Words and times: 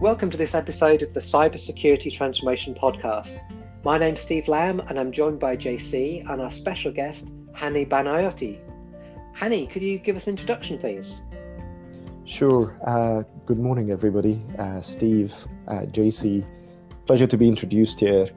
Welcome 0.00 0.30
to 0.30 0.38
this 0.38 0.54
episode 0.54 1.02
of 1.02 1.12
the 1.12 1.20
Cybersecurity 1.20 2.10
Transformation 2.10 2.74
Podcast. 2.74 3.38
My 3.84 3.98
name's 3.98 4.22
Steve 4.22 4.48
Lamb 4.48 4.80
and 4.88 4.98
I'm 4.98 5.12
joined 5.12 5.38
by 5.38 5.58
JC 5.58 6.26
and 6.26 6.40
our 6.40 6.50
special 6.50 6.90
guest, 6.90 7.30
Hani 7.52 7.86
Banayoti. 7.86 8.60
Hani, 9.36 9.68
could 9.68 9.82
you 9.82 9.98
give 9.98 10.16
us 10.16 10.26
an 10.26 10.30
introduction, 10.30 10.78
please? 10.78 11.22
Sure. 12.24 12.74
Uh, 12.86 13.24
good 13.44 13.58
morning, 13.58 13.90
everybody. 13.90 14.42
Uh, 14.58 14.80
Steve, 14.80 15.34
uh, 15.68 15.80
JC, 15.80 16.46
pleasure 17.04 17.26
to 17.26 17.36
be 17.36 17.46
introduced 17.46 18.00
here. 18.00 18.30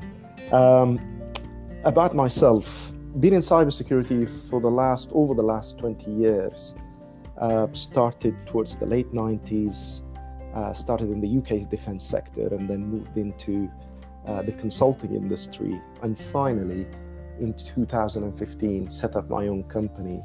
Um, 0.51 0.99
about 1.85 2.13
myself, 2.13 2.91
been 3.21 3.33
in 3.33 3.39
cybersecurity 3.39 4.27
for 4.49 4.59
the 4.59 4.69
last 4.69 5.11
over 5.13 5.33
the 5.33 5.43
last 5.43 5.77
20 5.79 6.11
years. 6.11 6.75
Uh, 7.37 7.67
started 7.71 8.35
towards 8.45 8.75
the 8.75 8.85
late 8.85 9.13
90s 9.13 10.01
uh, 10.01 10.12
started 10.73 11.09
in 11.09 11.19
the 11.19 11.37
UK 11.37 11.69
defense 11.69 12.03
sector 12.03 12.47
and 12.53 12.69
then 12.69 12.85
moved 12.85 13.17
into 13.17 13.69
uh, 14.25 14.41
the 14.41 14.51
consulting 14.53 15.13
industry. 15.13 15.81
And 16.01 16.17
finally, 16.17 16.87
in 17.39 17.53
2015, 17.53 18.89
set 18.89 19.15
up 19.15 19.29
my 19.29 19.47
own 19.47 19.63
company 19.63 20.21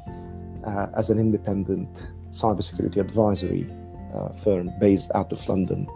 uh, 0.65 0.87
as 0.95 1.09
an 1.09 1.19
independent 1.19 2.11
cybersecurity 2.29 2.97
advisory 2.97 3.69
uh, 4.13 4.29
firm 4.29 4.71
based 4.79 5.11
out 5.15 5.31
of 5.31 5.49
London. 5.49 5.87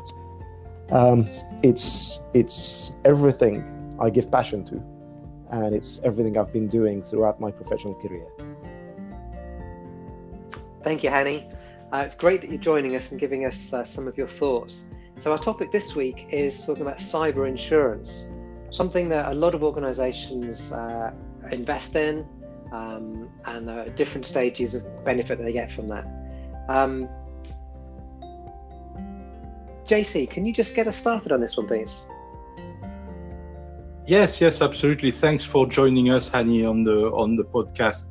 Um, 0.91 1.27
it's 1.63 2.20
it's 2.34 2.91
everything 3.05 3.63
I 4.01 4.09
give 4.09 4.29
passion 4.29 4.65
to, 4.65 4.84
and 5.51 5.73
it's 5.73 6.03
everything 6.03 6.37
I've 6.37 6.51
been 6.51 6.67
doing 6.67 7.01
throughout 7.01 7.39
my 7.39 7.51
professional 7.51 7.95
career. 7.95 8.27
Thank 10.84 11.03
you, 11.03 11.09
Hani. 11.09 11.52
Uh, 11.93 11.97
it's 11.99 12.15
great 12.15 12.41
that 12.41 12.49
you're 12.49 12.59
joining 12.59 12.95
us 12.95 13.11
and 13.11 13.20
giving 13.20 13.45
us 13.45 13.71
uh, 13.71 13.83
some 13.83 14.07
of 14.07 14.17
your 14.17 14.27
thoughts. 14.27 14.85
So, 15.20 15.31
our 15.31 15.38
topic 15.38 15.71
this 15.71 15.95
week 15.95 16.26
is 16.31 16.65
talking 16.65 16.81
about 16.81 16.98
cyber 16.98 17.48
insurance, 17.48 18.31
something 18.71 19.09
that 19.09 19.31
a 19.31 19.35
lot 19.35 19.54
of 19.54 19.63
organizations 19.63 20.71
uh, 20.71 21.13
invest 21.51 21.95
in, 21.95 22.26
um, 22.71 23.29
and 23.45 23.68
there 23.68 23.81
are 23.81 23.90
different 23.90 24.26
stages 24.26 24.73
of 24.73 25.05
benefit 25.05 25.37
they 25.37 25.53
get 25.53 25.71
from 25.71 25.87
that. 25.90 26.07
Um, 26.68 27.07
JC, 29.85 30.27
can 30.27 30.48
you 30.48 30.53
just 30.53 30.73
get 30.73 30.87
us 30.87 30.98
started 30.98 31.31
on 31.31 31.41
this 31.41 31.57
one, 31.57 31.68
please? 31.68 32.09
Yes, 34.07 34.41
yes, 34.41 34.63
absolutely. 34.63 35.12
Thanks 35.12 35.43
for 35.43 35.68
joining 35.68 36.09
us, 36.09 36.27
Hani, 36.27 36.68
on 36.68 36.84
the 36.84 37.12
on 37.12 37.35
the 37.35 37.43
podcast. 37.43 38.07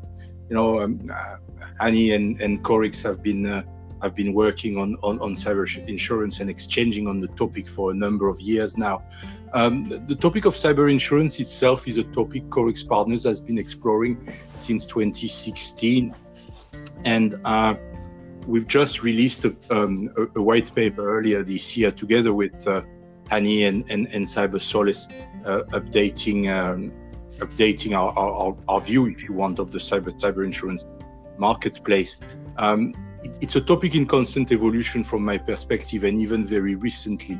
You 0.53 0.59
know, 0.59 0.83
um, 0.83 1.11
uh, 1.11 1.37
Hani 1.81 2.15
and 2.15 2.39
and 2.43 2.63
Corix 2.63 3.03
have 3.05 3.23
been 3.23 3.47
uh, 3.47 3.63
I've 4.03 4.15
been 4.15 4.35
working 4.35 4.77
on, 4.77 4.97
on, 5.03 5.19
on 5.21 5.35
cyber 5.35 5.65
insurance 5.89 6.41
and 6.41 6.51
exchanging 6.51 7.09
on 7.09 7.21
the 7.21 7.29
topic 7.29 7.67
for 7.67 7.91
a 7.91 7.95
number 7.95 8.29
of 8.29 8.39
years 8.39 8.77
now. 8.77 9.03
Um, 9.55 9.89
the 9.89 10.15
topic 10.15 10.45
of 10.45 10.53
cyber 10.53 10.93
insurance 10.93 11.41
itself 11.41 11.89
is 11.89 11.97
a 11.97 12.05
topic 12.05 12.51
Corix 12.51 12.87
Partners 12.87 13.25
has 13.25 13.41
been 13.41 13.57
exploring 13.57 14.29
since 14.59 14.85
2016. 14.85 16.15
And 17.07 17.41
uh, 17.47 17.77
we've 18.47 18.69
just 18.69 19.03
released 19.03 19.47
a, 19.47 19.57
um, 19.71 20.13
a, 20.19 20.39
a, 20.39 20.43
white 20.43 20.75
paper 20.75 21.19
earlier 21.19 21.43
this 21.43 21.79
year 21.79 21.91
together 21.91 22.35
with 22.35 22.69
uh, 22.69 22.83
and, 23.31 23.47
and, 23.47 23.85
and 23.89 24.27
Cyber 24.27 24.61
Solace, 24.61 25.09
uh, 25.47 25.63
updating 25.71 26.51
um, 26.55 26.93
updating 27.45 27.97
our, 27.97 28.13
our, 28.19 28.57
our, 28.69 28.81
view, 28.81 29.07
if 29.07 29.23
you 29.23 29.33
want, 29.33 29.59
of 29.59 29.71
the 29.71 29.79
cyber 29.79 30.11
cyber 30.19 30.45
insurance 30.45 30.85
marketplace. 31.39 32.19
Um, 32.57 32.95
it's 33.41 33.57
a 33.57 33.61
topic 33.61 33.95
in 33.95 34.07
constant 34.07 34.51
evolution 34.53 35.05
from 35.05 35.25
my 35.25 35.39
perspective, 35.39 36.05
and 36.05 36.19
even 36.19 36.45
very 36.45 36.75
recently, 36.75 37.39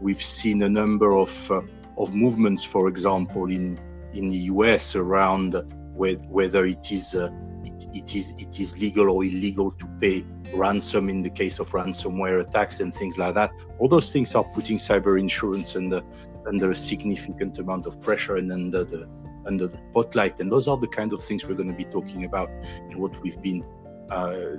we've 0.00 0.22
seen 0.22 0.62
a 0.62 0.68
number 0.68 1.16
of 1.16 1.50
uh, 1.50 1.60
of 1.98 2.14
movements, 2.14 2.64
for 2.64 2.88
example, 2.88 3.50
in 3.50 3.78
in 4.12 4.28
the 4.28 4.38
US 4.52 4.94
around 4.96 5.54
whether 5.96 6.64
it 6.64 6.90
is 6.90 7.14
uh, 7.14 7.30
it, 7.64 7.86
it 7.94 8.16
is 8.16 8.34
it 8.38 8.60
is 8.60 8.78
legal 8.78 9.10
or 9.10 9.24
illegal 9.24 9.70
to 9.72 9.86
pay 10.00 10.24
ransom 10.54 11.08
in 11.08 11.22
the 11.22 11.30
case 11.30 11.58
of 11.58 11.70
ransomware 11.70 12.40
attacks 12.40 12.80
and 12.80 12.94
things 12.94 13.18
like 13.18 13.34
that. 13.34 13.50
All 13.78 13.88
those 13.88 14.12
things 14.12 14.34
are 14.34 14.44
putting 14.44 14.78
cyber 14.78 15.18
insurance 15.18 15.76
under 15.76 16.02
under 16.46 16.70
a 16.70 16.76
significant 16.76 17.58
amount 17.58 17.86
of 17.86 18.00
pressure 18.00 18.36
and 18.36 18.52
under 18.52 18.84
the 18.84 19.08
under 19.46 19.66
the 19.66 19.78
spotlight. 19.90 20.40
And 20.40 20.50
those 20.50 20.68
are 20.68 20.76
the 20.76 20.88
kind 20.88 21.12
of 21.12 21.22
things 21.22 21.46
we're 21.46 21.54
going 21.54 21.68
to 21.68 21.74
be 21.74 21.84
talking 21.84 22.24
about 22.24 22.50
and 22.50 22.96
what 22.96 23.20
we've 23.22 23.40
been 23.40 23.64
uh, 24.10 24.56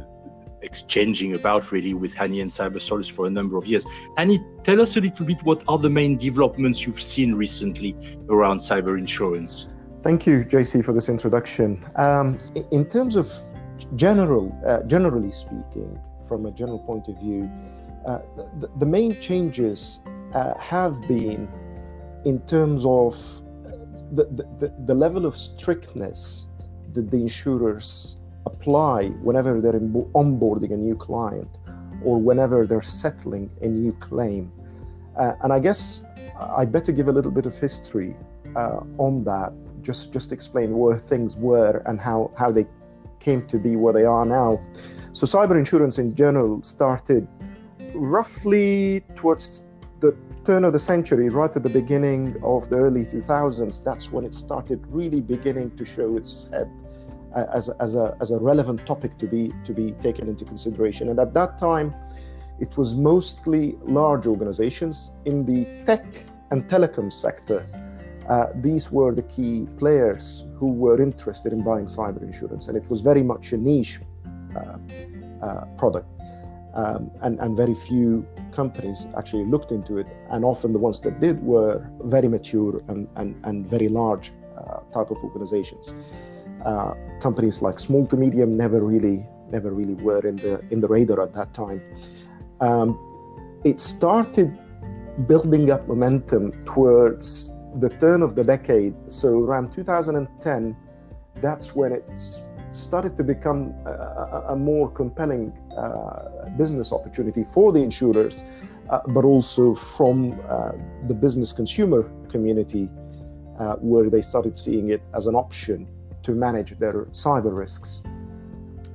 exchanging 0.61 1.35
about 1.35 1.71
really 1.71 1.93
with 1.93 2.15
Hani 2.15 2.41
and 2.41 2.49
CyberSolace 2.49 3.11
for 3.11 3.27
a 3.27 3.29
number 3.29 3.57
of 3.57 3.65
years. 3.65 3.85
Hani, 4.17 4.43
tell 4.63 4.81
us 4.81 4.97
a 4.97 5.01
little 5.01 5.25
bit 5.25 5.41
what 5.43 5.63
are 5.67 5.77
the 5.77 5.89
main 5.89 6.17
developments 6.17 6.85
you've 6.85 7.01
seen 7.01 7.35
recently 7.35 7.95
around 8.29 8.57
cyber 8.57 8.97
insurance? 8.97 9.73
Thank 10.01 10.27
you, 10.27 10.43
JC, 10.43 10.83
for 10.83 10.93
this 10.93 11.09
introduction. 11.09 11.83
Um, 11.95 12.39
in 12.71 12.85
terms 12.87 13.15
of 13.15 13.31
general, 13.95 14.55
uh, 14.65 14.83
generally 14.83 15.31
speaking, 15.31 15.99
from 16.27 16.45
a 16.45 16.51
general 16.51 16.79
point 16.79 17.07
of 17.07 17.19
view, 17.19 17.49
uh, 18.05 18.19
the, 18.59 18.69
the, 18.77 18.85
main 18.85 19.19
changes 19.19 19.99
uh, 20.33 20.53
have 20.59 21.01
been 21.07 21.47
in 22.25 22.39
terms 22.41 22.85
of 22.85 23.15
the, 24.15 24.47
the, 24.59 24.73
the 24.85 24.93
level 24.93 25.25
of 25.25 25.35
strictness 25.35 26.47
that 26.93 27.11
the 27.11 27.17
insurers 27.17 28.17
apply 28.45 29.07
whenever 29.27 29.59
they're 29.61 29.73
onboarding 29.73 30.73
a 30.73 30.77
new 30.77 30.95
client 30.95 31.57
or 32.03 32.17
whenever 32.17 32.65
they're 32.65 32.81
settling 32.81 33.49
a 33.61 33.67
new 33.67 33.91
claim. 33.93 34.51
Uh, 35.17 35.33
and 35.43 35.51
I 35.51 35.59
guess 35.59 36.03
I 36.39 36.65
better 36.65 36.91
give 36.91 37.07
a 37.07 37.11
little 37.11 37.31
bit 37.31 37.45
of 37.45 37.57
history 37.57 38.15
uh, 38.55 38.81
on 38.97 39.23
that, 39.25 39.53
just 39.81 40.13
just 40.13 40.31
explain 40.31 40.77
where 40.77 40.97
things 40.97 41.35
were 41.35 41.81
and 41.85 41.99
how 41.99 42.31
how 42.37 42.51
they 42.51 42.65
came 43.19 43.45
to 43.47 43.57
be 43.57 43.75
where 43.75 43.93
they 43.93 44.05
are 44.05 44.25
now. 44.25 44.59
So 45.11 45.25
cyber 45.25 45.57
insurance 45.57 45.97
in 45.97 46.15
general 46.15 46.61
started 46.63 47.27
roughly 47.93 49.01
towards 49.15 49.65
the 50.01 50.15
turn 50.45 50.63
of 50.63 50.73
the 50.73 50.79
century, 50.79 51.29
right 51.29 51.53
at 51.55 51.63
the 51.63 51.69
beginning 51.69 52.35
of 52.43 52.69
the 52.69 52.77
early 52.77 53.03
2000s. 53.03 53.83
That's 53.83 54.11
when 54.11 54.23
it 54.25 54.33
started 54.33 54.85
really 54.87 55.19
beginning 55.19 55.75
to 55.77 55.83
show 55.83 56.17
its 56.17 56.49
head 56.49 56.69
as, 57.35 57.69
as, 57.69 57.95
a, 57.95 58.15
as 58.21 58.31
a 58.31 58.39
relevant 58.39 58.85
topic 58.85 59.17
to 59.17 59.27
be, 59.27 59.51
to 59.65 59.73
be 59.73 59.91
taken 59.91 60.29
into 60.29 60.45
consideration. 60.45 61.09
And 61.09 61.19
at 61.19 61.33
that 61.33 61.57
time, 61.57 61.93
it 62.59 62.77
was 62.77 62.93
mostly 62.93 63.75
large 63.83 64.27
organizations 64.27 65.11
in 65.25 65.45
the 65.45 65.65
tech 65.85 66.05
and 66.51 66.67
telecom 66.67 67.11
sector. 67.11 67.65
Uh, 68.29 68.47
these 68.55 68.91
were 68.91 69.13
the 69.13 69.23
key 69.23 69.67
players 69.77 70.45
who 70.57 70.71
were 70.71 71.01
interested 71.01 71.53
in 71.53 71.63
buying 71.63 71.85
cyber 71.85 72.21
insurance, 72.21 72.67
and 72.67 72.77
it 72.77 72.87
was 72.89 73.01
very 73.01 73.21
much 73.21 73.51
a 73.51 73.57
niche 73.57 73.99
uh, 74.55 74.77
uh, 75.41 75.65
product. 75.77 76.07
Um, 76.75 77.09
and, 77.21 77.39
and 77.39 77.55
very 77.55 77.73
few 77.73 78.27
companies 78.51 79.07
actually 79.17 79.45
looked 79.45 79.71
into 79.71 79.97
it, 79.97 80.07
and 80.29 80.43
often 80.43 80.73
the 80.73 80.79
ones 80.79 80.99
that 81.01 81.21
did 81.21 81.41
were 81.41 81.89
very 82.03 82.27
mature 82.27 82.81
and, 82.89 83.07
and, 83.15 83.39
and 83.45 83.65
very 83.65 83.87
large 83.87 84.33
uh, 84.57 84.79
type 84.93 85.09
of 85.09 85.23
organizations. 85.23 85.93
Uh, 86.65 86.93
companies 87.21 87.61
like 87.61 87.79
small 87.79 88.05
to 88.07 88.17
medium 88.17 88.57
never 88.57 88.81
really 88.81 89.25
never 89.51 89.71
really 89.71 89.93
were 89.93 90.25
in 90.25 90.35
the 90.37 90.63
in 90.71 90.81
the 90.81 90.87
radar 90.87 91.21
at 91.21 91.33
that 91.33 91.53
time. 91.53 91.81
Um, 92.59 92.99
it 93.63 93.79
started 93.79 94.57
building 95.27 95.71
up 95.71 95.87
momentum 95.87 96.51
towards 96.65 97.51
the 97.79 97.89
turn 97.89 98.21
of 98.21 98.35
the 98.35 98.43
decade. 98.43 98.93
So 99.09 99.39
around 99.43 99.71
2010, 99.71 100.75
that's 101.41 101.75
when 101.75 101.91
it 101.91 102.05
started 102.75 103.15
to 103.17 103.23
become 103.23 103.73
a, 103.85 104.45
a 104.49 104.55
more 104.55 104.89
compelling 104.89 105.53
uh, 105.77 106.49
business 106.57 106.91
opportunity 106.91 107.43
for 107.43 107.71
the 107.71 107.79
insurers, 107.79 108.45
uh, 108.89 108.99
but 109.07 109.23
also 109.23 109.73
from 109.73 110.39
uh, 110.49 110.71
the 111.07 111.13
business 111.13 111.51
consumer 111.51 112.11
community, 112.29 112.89
uh, 113.59 113.75
where 113.75 114.09
they 114.09 114.21
started 114.21 114.57
seeing 114.57 114.89
it 114.89 115.01
as 115.13 115.27
an 115.27 115.35
option 115.35 115.87
to 116.21 116.31
manage 116.31 116.77
their 116.77 117.05
cyber 117.05 117.55
risks. 117.55 118.01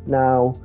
Now, 0.06 0.60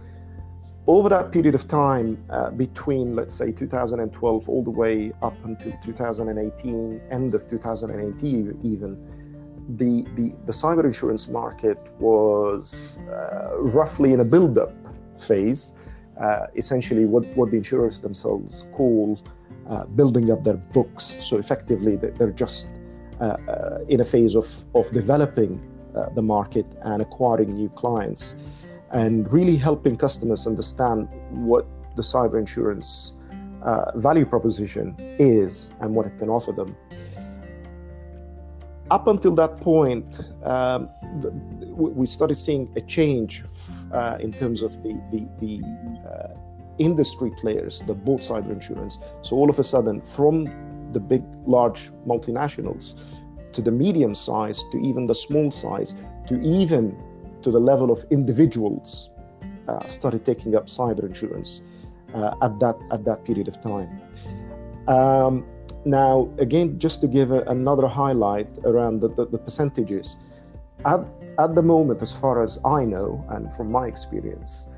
over 0.88 1.10
that 1.10 1.32
period 1.32 1.56
of 1.56 1.68
time, 1.68 2.24
uh, 2.30 2.52
between 2.52 3.16
let's 3.16 3.34
say 3.34 3.52
2012 3.52 4.50
all 4.50 4.64
the 4.64 4.70
way 4.70 5.12
up 5.22 5.36
until 5.44 5.74
2018, 5.84 7.02
end 7.10 7.34
of 7.34 7.48
2018 7.50 8.60
even, 8.64 9.25
the, 9.70 10.06
the, 10.16 10.34
the 10.46 10.52
cyber 10.52 10.84
insurance 10.84 11.28
market 11.28 11.78
was 12.00 13.00
uh, 13.10 13.58
roughly 13.58 14.14
in 14.14 14.20
a 14.20 14.24
build-up 14.26 14.74
phase, 15.18 15.74
uh, 16.22 16.48
essentially 16.56 17.06
what, 17.06 17.26
what 17.36 17.52
the 17.52 17.58
insurers 17.58 18.00
themselves 18.00 18.68
call 18.74 19.20
uh, 19.70 19.86
building 19.86 20.32
up 20.32 20.44
their 20.44 20.58
books. 20.58 21.18
So 21.22 21.38
effectively, 21.38 21.96
they're 21.96 22.32
just 22.32 22.68
uh, 23.20 23.38
uh, 23.48 23.80
in 23.88 24.02
a 24.02 24.06
phase 24.06 24.36
of, 24.36 24.48
of 24.76 24.92
developing 24.92 25.72
the 26.14 26.22
market 26.22 26.66
and 26.82 27.02
acquiring 27.02 27.54
new 27.54 27.70
clients 27.70 28.36
and 28.92 29.32
really 29.32 29.56
helping 29.56 29.96
customers 29.96 30.46
understand 30.46 31.08
what 31.30 31.66
the 31.96 32.02
cyber 32.02 32.38
insurance 32.38 33.14
value 33.96 34.26
proposition 34.26 34.94
is 35.20 35.72
and 35.80 35.96
what 35.96 36.06
it 36.06 36.18
can 36.20 36.28
offer 36.28 36.52
them. 36.52 36.76
Up 38.92 39.08
until 39.08 39.34
that 39.36 39.58
point, 39.58 40.20
um, 40.44 40.90
the, 41.22 41.32
we 41.74 42.06
started 42.06 42.36
seeing 42.36 42.72
a 42.76 42.82
change 42.82 43.44
uh, 43.92 44.18
in 44.20 44.32
terms 44.32 44.62
of 44.62 44.84
the, 44.84 44.94
the, 45.12 45.28
the 45.40 45.64
uh, 46.08 46.38
industry 46.78 47.32
players 47.38 47.82
that 47.88 48.06
bought 48.06 48.22
cyber 48.22 48.52
insurance. 48.52 49.00
So 49.22 49.36
all 49.38 49.50
of 49.50 49.58
a 49.58 49.64
sudden, 49.64 50.02
from 50.02 50.46
the 50.92 51.00
big, 51.00 51.24
large 51.46 51.92
multinationals 52.06 52.96
to 53.54 53.62
the 53.62 53.72
medium 53.72 54.14
size 54.14 54.64
to 54.72 54.78
even 54.78 55.08
the 55.08 55.16
small 55.16 55.50
size 55.50 55.96
to 56.28 56.40
even 56.42 56.96
to 57.42 57.52
the 57.52 57.60
level 57.60 57.92
of 57.92 58.06
individuals 58.12 59.10
uh, 59.68 59.80
started 59.88 60.26
taking 60.26 60.56
up 60.56 60.66
cyber 60.68 61.04
insurance 61.04 61.62
uh, 62.14 62.36
at 62.42 62.60
that 62.60 62.78
at 62.92 63.04
that 63.06 63.24
period 63.24 63.48
of 63.48 63.60
time. 63.62 64.02
Um, 64.88 65.46
now, 65.86 66.30
again, 66.40 66.80
just 66.80 67.02
to 67.02 67.08
give 67.08 67.32
a, 67.32 67.42
another 67.44 67.88
highlight 67.88 68.50
around 68.64 69.00
the, 69.00 69.10
the, 69.10 69.28
the 69.28 69.38
percentages, 69.38 70.18
at, 70.86 71.00
at 71.40 71.56
the 71.56 71.62
moment, 71.62 72.02
as 72.02 72.14
far 72.14 72.44
as 72.44 72.60
I 72.66 72.86
know, 72.86 73.24
and 73.30 73.54
from 73.54 73.72
my 73.72 73.88
experience, 73.88 74.70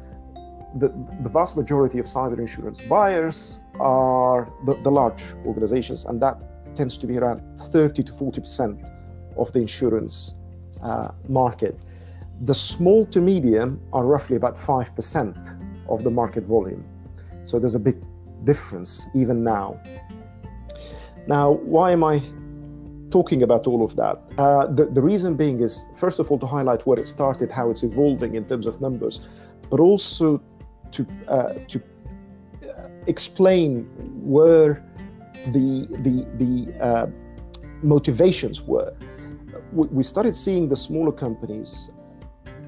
the, 0.75 0.89
the 1.21 1.30
vast 1.30 1.56
majority 1.56 1.98
of 2.00 2.06
cyber 2.06 2.38
insurance 2.38 2.81
buyers 2.81 3.59
are 3.80 4.51
the, 4.65 4.75
the 4.83 4.92
large 4.92 5.24
organizations, 5.45 6.06
and 6.06 6.21
that 6.21 6.38
tends 6.75 6.98
to 7.00 7.07
be 7.07 7.18
around 7.18 7.42
30 7.59 8.04
to 8.04 8.12
40% 8.12 8.89
of 9.38 9.51
the 9.54 9.59
insurance 9.59 10.36
uh, 10.83 11.09
market. 11.27 11.80
The 12.42 12.54
small 12.54 13.06
to 13.07 13.21
medium 13.21 13.81
are 13.94 14.06
roughly 14.06 14.36
about 14.36 14.56
5% 14.56 15.88
of 15.89 16.04
the 16.04 16.12
market 16.12 16.44
volume. 16.44 16.86
So 17.45 17.59
there's 17.59 17.75
a 17.75 17.80
big 17.80 17.98
difference 18.44 19.07
even 19.15 19.44
now. 19.44 19.80
Now, 21.27 21.51
why 21.51 21.91
am 21.91 22.03
I 22.03 22.21
talking 23.12 23.44
about 23.44 23.68
all 23.68 23.83
of 23.83 23.95
that? 23.97 24.21
Uh, 24.38 24.68
the, 24.68 24.85
the 24.85 25.01
reason 25.01 25.35
being 25.35 25.62
is, 25.62 25.85
first 25.95 26.19
of 26.19 26.31
all, 26.31 26.39
to 26.39 26.45
highlight 26.45 26.85
where 26.88 27.00
it 27.00 27.07
started, 27.07 27.51
how 27.51 27.69
it's 27.69 27.83
evolving 27.83 28.35
in 28.35 28.45
terms 28.45 28.65
of 28.65 28.79
numbers, 28.79 29.21
but 29.69 29.79
also 29.79 30.41
to, 30.91 31.06
uh, 31.27 31.53
to 31.68 31.81
uh, 32.63 32.88
explain 33.07 33.83
where 34.21 34.85
the, 35.47 35.88
the, 36.00 36.25
the 36.38 36.83
uh, 36.83 37.07
motivations 37.83 38.62
were. 38.62 38.94
We 39.73 40.03
started 40.03 40.33
seeing 40.33 40.69
the 40.69 40.77
smaller 40.77 41.12
companies 41.12 41.91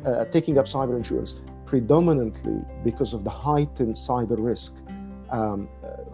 uh, 0.06 0.26
taking 0.26 0.58
up 0.58 0.66
cyber 0.66 0.98
insurance 0.98 1.40
predominantly 1.66 2.66
because 2.84 3.14
of 3.14 3.24
the 3.24 3.30
heightened 3.30 3.96
cyber 3.96 4.36
risk. 4.38 4.76
Um, 5.30 5.70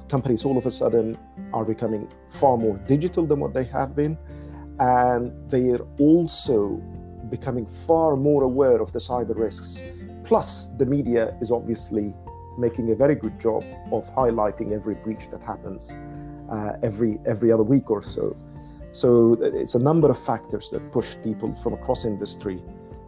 companies 0.09 0.45
all 0.45 0.57
of 0.57 0.65
a 0.65 0.71
sudden 0.71 1.17
are 1.53 1.65
becoming 1.65 2.07
far 2.29 2.57
more 2.57 2.77
digital 2.87 3.25
than 3.25 3.39
what 3.39 3.53
they 3.53 3.63
have 3.65 3.95
been, 3.95 4.17
and 4.79 5.31
they 5.49 5.69
are 5.69 5.85
also 5.99 6.81
becoming 7.29 7.65
far 7.65 8.15
more 8.15 8.43
aware 8.43 8.81
of 8.81 8.91
the 8.91 8.99
cyber 8.99 9.35
risks. 9.37 9.81
Plus, 10.23 10.67
the 10.77 10.85
media 10.85 11.35
is 11.41 11.51
obviously 11.51 12.13
making 12.57 12.91
a 12.91 12.95
very 12.95 13.15
good 13.15 13.39
job 13.39 13.63
of 13.91 14.09
highlighting 14.15 14.71
every 14.71 14.95
breach 14.95 15.29
that 15.29 15.43
happens 15.43 15.97
uh, 16.49 16.73
every 16.83 17.19
every 17.25 17.51
other 17.51 17.63
week 17.63 17.89
or 17.89 18.01
so. 18.01 18.35
So 18.91 19.33
it's 19.41 19.75
a 19.75 19.79
number 19.79 20.09
of 20.09 20.17
factors 20.17 20.69
that 20.69 20.91
push 20.91 21.17
people 21.21 21.53
from 21.53 21.73
across 21.73 22.05
industry 22.05 22.63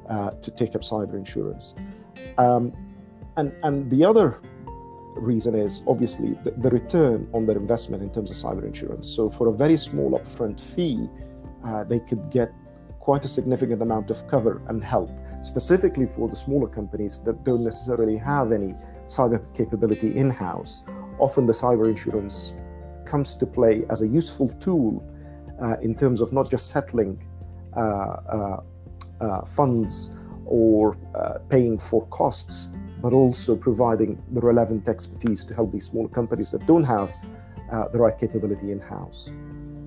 uh, 0.10 0.32
to 0.32 0.52
take 0.52 0.76
up 0.76 0.82
cyber 0.82 1.14
insurance. 1.14 1.76
Um, 2.38 2.74
and, 3.38 3.54
and 3.64 3.90
the 3.90 4.04
other 4.04 4.42
reason 5.19 5.56
is 5.56 5.81
obviously 5.88 6.38
the, 6.44 6.52
the, 6.52 6.69
return 6.69 7.28
on 7.34 7.46
their 7.46 7.58
investment 7.58 8.04
in 8.04 8.10
terms 8.12 8.30
of 8.30 8.38
cyber 8.38 8.66
insurance. 8.66 9.08
So 9.08 9.30
for 9.30 9.48
a 9.48 9.54
very 9.54 9.78
small 9.78 10.12
upfront 10.19 10.60
fee, 10.60 11.10
uh, 11.66 11.84
they 11.84 12.00
could 12.00 12.30
get 12.31 12.52
quite 13.00 13.25
a 13.25 13.28
significant 13.28 13.81
amount 13.81 14.10
of 14.12 14.28
cover 14.28 14.62
and 14.68 14.84
help, 14.84 15.10
specifically 15.42 16.06
for 16.06 16.28
the 16.28 16.36
smaller 16.36 16.68
companies 16.68 17.19
that 17.24 17.44
don't 17.44 17.64
necessarily 17.64 18.18
have 18.18 18.52
any 18.52 18.74
cyber 19.08 19.40
capability 19.56 20.16
in 20.18 20.30
house. 20.30 20.84
Often 21.19 21.46
the 21.48 21.54
cyber 21.54 21.88
insurance 21.88 22.54
comes 23.06 23.36
to 23.36 23.46
play 23.46 23.86
as 23.90 24.02
a 24.02 24.08
useful 24.08 24.50
tool 24.60 25.04
uh, 25.62 25.78
in 25.81 25.96
terms 25.96 26.22
of 26.22 26.34
not 26.34 26.52
just 26.52 26.69
settling 26.69 27.24
uh, 27.75 27.80
uh, 27.80 28.60
uh 29.22 29.46
funds 29.46 30.18
or 30.46 30.98
uh, 31.16 31.40
paying 31.50 31.78
for 31.78 32.06
costs, 32.08 32.69
but 33.02 33.14
also 33.14 33.56
providing 33.56 34.22
the 34.34 34.42
relevant 34.42 34.88
expertise 34.88 35.44
to 35.46 35.54
help 35.54 35.72
these 35.72 35.86
smaller 35.86 36.10
companies 36.10 36.52
that 36.52 36.66
don't 36.66 36.84
have 36.84 37.12
uh, 37.72 37.88
the 37.90 37.98
right 37.98 38.18
capability 38.18 38.72
in 38.72 38.80
house. 38.80 39.32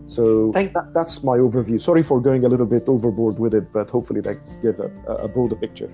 So 0.07 0.51
that, 0.53 0.93
that's 0.93 1.23
my 1.23 1.39
overview. 1.39 1.79
Sorry 1.81 2.03
for 2.03 2.21
going 2.21 2.45
a 2.45 2.49
little 2.49 2.67
bit 2.67 2.89
overboard 2.89 3.39
with 3.39 3.55
it, 3.55 3.73
but 3.73 3.91
hopefully 3.91 4.21
that 4.23 4.37
give 4.61 4.81
a, 4.81 4.91
a 5.07 5.29
broader 5.29 5.55
picture. 5.55 5.91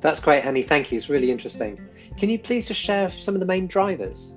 That's 0.00 0.18
great, 0.18 0.42
Hani. 0.42 0.66
Thank 0.66 0.90
you. 0.90 0.98
It's 0.98 1.08
really 1.08 1.30
interesting. 1.30 1.78
Can 2.16 2.30
you 2.30 2.38
please 2.38 2.66
just 2.66 2.80
share 2.80 3.10
some 3.12 3.34
of 3.34 3.40
the 3.40 3.46
main 3.46 3.66
drivers? 3.66 4.34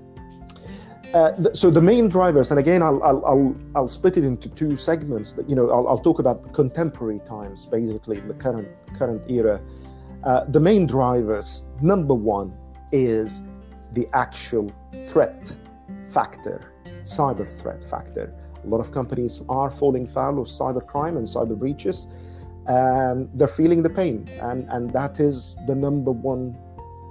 Uh, 1.13 1.31
th- 1.31 1.55
so 1.55 1.69
the 1.69 1.81
main 1.81 2.09
drivers, 2.09 2.51
and 2.51 2.59
again, 2.59 2.81
I'll, 2.81 3.01
I'll, 3.03 3.25
I'll, 3.25 3.55
I'll, 3.75 3.87
split 3.87 4.17
it 4.17 4.23
into 4.23 4.49
two 4.49 4.75
segments. 4.75 5.31
That 5.33 5.47
you 5.47 5.55
know, 5.55 5.69
I'll, 5.69 5.87
I'll 5.87 5.99
talk 5.99 6.19
about 6.19 6.53
contemporary 6.53 7.21
times, 7.27 7.65
basically 7.65 8.17
in 8.17 8.27
the 8.27 8.33
current 8.33 8.67
current 8.97 9.21
era. 9.29 9.61
Uh, 10.23 10.45
the 10.45 10.59
main 10.59 10.85
drivers, 10.85 11.65
number 11.81 12.13
one, 12.13 12.57
is 12.91 13.43
the 13.93 14.07
actual 14.13 14.71
threat 15.05 15.53
factor, 16.07 16.73
cyber 17.03 17.51
threat 17.59 17.83
factor. 17.83 18.33
A 18.63 18.67
lot 18.67 18.79
of 18.79 18.91
companies 18.91 19.41
are 19.49 19.69
falling 19.69 20.07
foul 20.07 20.39
of 20.39 20.47
cyber 20.47 20.85
crime 20.85 21.17
and 21.17 21.25
cyber 21.25 21.57
breaches, 21.57 22.07
and 22.67 23.29
they're 23.33 23.47
feeling 23.47 23.83
the 23.83 23.89
pain, 23.89 24.25
and 24.41 24.65
and 24.69 24.91
that 24.93 25.19
is 25.19 25.57
the 25.67 25.75
number 25.75 26.11
one 26.11 26.57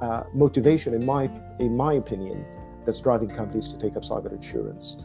uh, 0.00 0.22
motivation, 0.32 0.94
in 0.94 1.04
my 1.04 1.30
in 1.58 1.76
my 1.76 1.94
opinion 1.94 2.46
that's 2.86 3.00
driving 3.02 3.28
companies 3.28 3.68
to 3.68 3.78
take 3.78 3.96
up 3.96 4.02
cyber 4.02 4.32
insurance. 4.32 4.96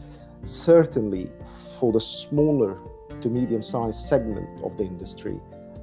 Certainly, 0.44 1.30
for 1.78 1.92
the 1.92 2.00
smaller 2.00 2.78
to 3.20 3.28
medium 3.28 3.60
sized 3.60 4.00
segment 4.06 4.48
of 4.64 4.78
the 4.78 4.84
industry, 4.84 5.38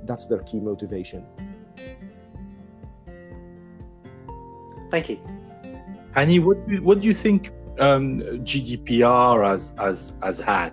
that's 0.05 0.25
their 0.25 0.39
key 0.39 0.59
motivation. 0.59 1.23
Thank 4.95 5.09
you. 5.09 5.19
Hani, 6.15 6.41
what 6.41 6.65
do 6.65 6.75
you, 6.75 6.81
what 6.81 7.01
do 7.01 7.07
you 7.07 7.13
think 7.13 7.51
um, 7.79 8.13
GDPR 8.49 9.45
has, 9.45 9.73
has, 9.77 10.17
has 10.23 10.39
had 10.39 10.71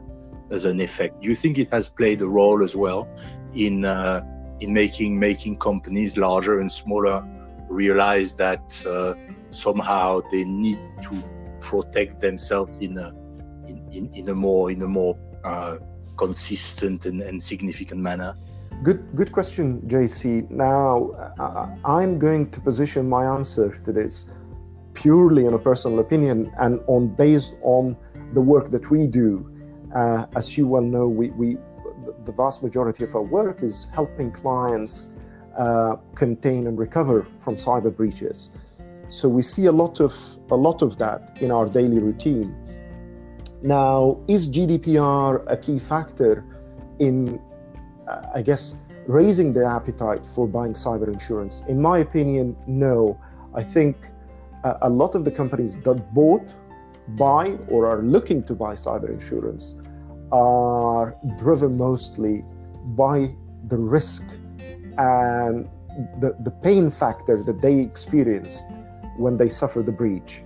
as 0.52 0.64
an 0.64 0.80
effect? 0.80 1.22
Do 1.22 1.28
you 1.28 1.34
think 1.34 1.58
it 1.58 1.68
has 1.72 1.88
played 1.88 2.22
a 2.22 2.28
role 2.28 2.62
as 2.62 2.76
well 2.76 3.08
in, 3.52 3.84
uh, 3.84 4.22
in 4.60 4.72
making, 4.72 5.18
making 5.18 5.56
companies 5.56 6.16
larger 6.16 6.60
and 6.60 6.70
smaller 6.70 7.26
realize 7.68 8.36
that 8.36 8.86
uh, 8.88 9.14
somehow 9.48 10.20
they 10.30 10.44
need 10.44 10.78
to 11.02 11.20
protect 11.58 12.20
themselves 12.20 12.78
in 12.78 12.98
a 12.98 13.08
in, 13.66 13.88
in, 13.90 14.10
in 14.14 14.28
a 14.28 14.34
more 14.36 14.70
in 14.70 14.82
a 14.82 14.88
more 14.88 15.18
uh, 15.42 15.78
consistent 16.16 17.06
and, 17.06 17.22
and 17.22 17.42
significant 17.42 18.00
manner 18.00 18.36
good 18.82 19.00
good 19.14 19.30
question 19.30 19.80
jc 19.86 20.50
now 20.50 21.10
uh, 21.38 21.68
i'm 21.84 22.18
going 22.18 22.50
to 22.50 22.60
position 22.60 23.08
my 23.08 23.24
answer 23.24 23.78
to 23.84 23.92
this 23.92 24.30
purely 24.94 25.46
in 25.46 25.54
a 25.54 25.58
personal 25.58 25.98
opinion 26.00 26.52
and 26.58 26.80
on 26.86 27.08
based 27.08 27.54
on 27.62 27.96
the 28.32 28.40
work 28.40 28.70
that 28.70 28.90
we 28.90 29.06
do. 29.06 29.48
Uh, 29.94 30.26
as 30.36 30.56
you 30.56 30.66
well 30.66 30.82
know 30.82 31.06
we, 31.06 31.30
we 31.30 31.56
the 32.24 32.32
vast 32.32 32.62
majority 32.62 33.04
of 33.04 33.14
our 33.14 33.22
work 33.22 33.62
is 33.62 33.88
helping 33.92 34.30
clients 34.30 35.10
uh, 35.58 35.96
contain 36.14 36.66
and 36.66 36.78
recover 36.78 37.24
from 37.40 37.56
cyber 37.56 37.94
breaches. 37.94 38.52
So 39.08 39.28
we 39.28 39.42
see 39.42 39.66
a 39.66 39.72
lot 39.72 40.00
of 40.00 40.14
a 40.50 40.56
lot 40.56 40.82
of 40.82 40.96
that 40.98 41.38
in 41.42 41.50
our 41.50 41.66
daily 41.66 41.98
routine. 41.98 42.56
Now, 43.62 44.18
is 44.28 44.48
GDPR 44.48 45.44
a 45.46 45.56
key 45.56 45.78
factor 45.78 46.44
in, 46.98 47.38
uh, 47.38 47.51
I 48.34 48.42
guess, 48.42 48.76
raising 49.06 49.52
the 49.52 49.64
appetite 49.66 50.24
for 50.24 50.46
buying 50.46 50.74
cyber 50.74 51.08
insurance? 51.12 51.62
In 51.68 51.80
my 51.80 51.98
opinion, 51.98 52.56
no. 52.66 53.18
I 53.54 53.62
think 53.62 53.96
uh, 54.64 54.74
a 54.82 54.90
lot 54.90 55.14
of 55.14 55.24
the 55.24 55.30
companies 55.30 55.76
that 55.76 56.14
bought, 56.14 56.54
buy, 57.08 57.58
or 57.68 57.86
are 57.86 58.02
looking 58.02 58.42
to 58.44 58.54
buy 58.54 58.74
cyber 58.74 59.10
insurance 59.10 59.76
are 60.30 61.16
driven 61.38 61.76
mostly 61.76 62.42
by 62.96 63.34
the 63.68 63.76
risk 63.76 64.36
and 64.98 65.68
the, 66.20 66.34
the 66.40 66.50
pain 66.62 66.90
factor 66.90 67.42
that 67.42 67.60
they 67.60 67.80
experienced 67.80 68.66
when 69.18 69.36
they 69.36 69.48
suffered 69.48 69.86
the 69.86 69.92
breach. 69.92 70.42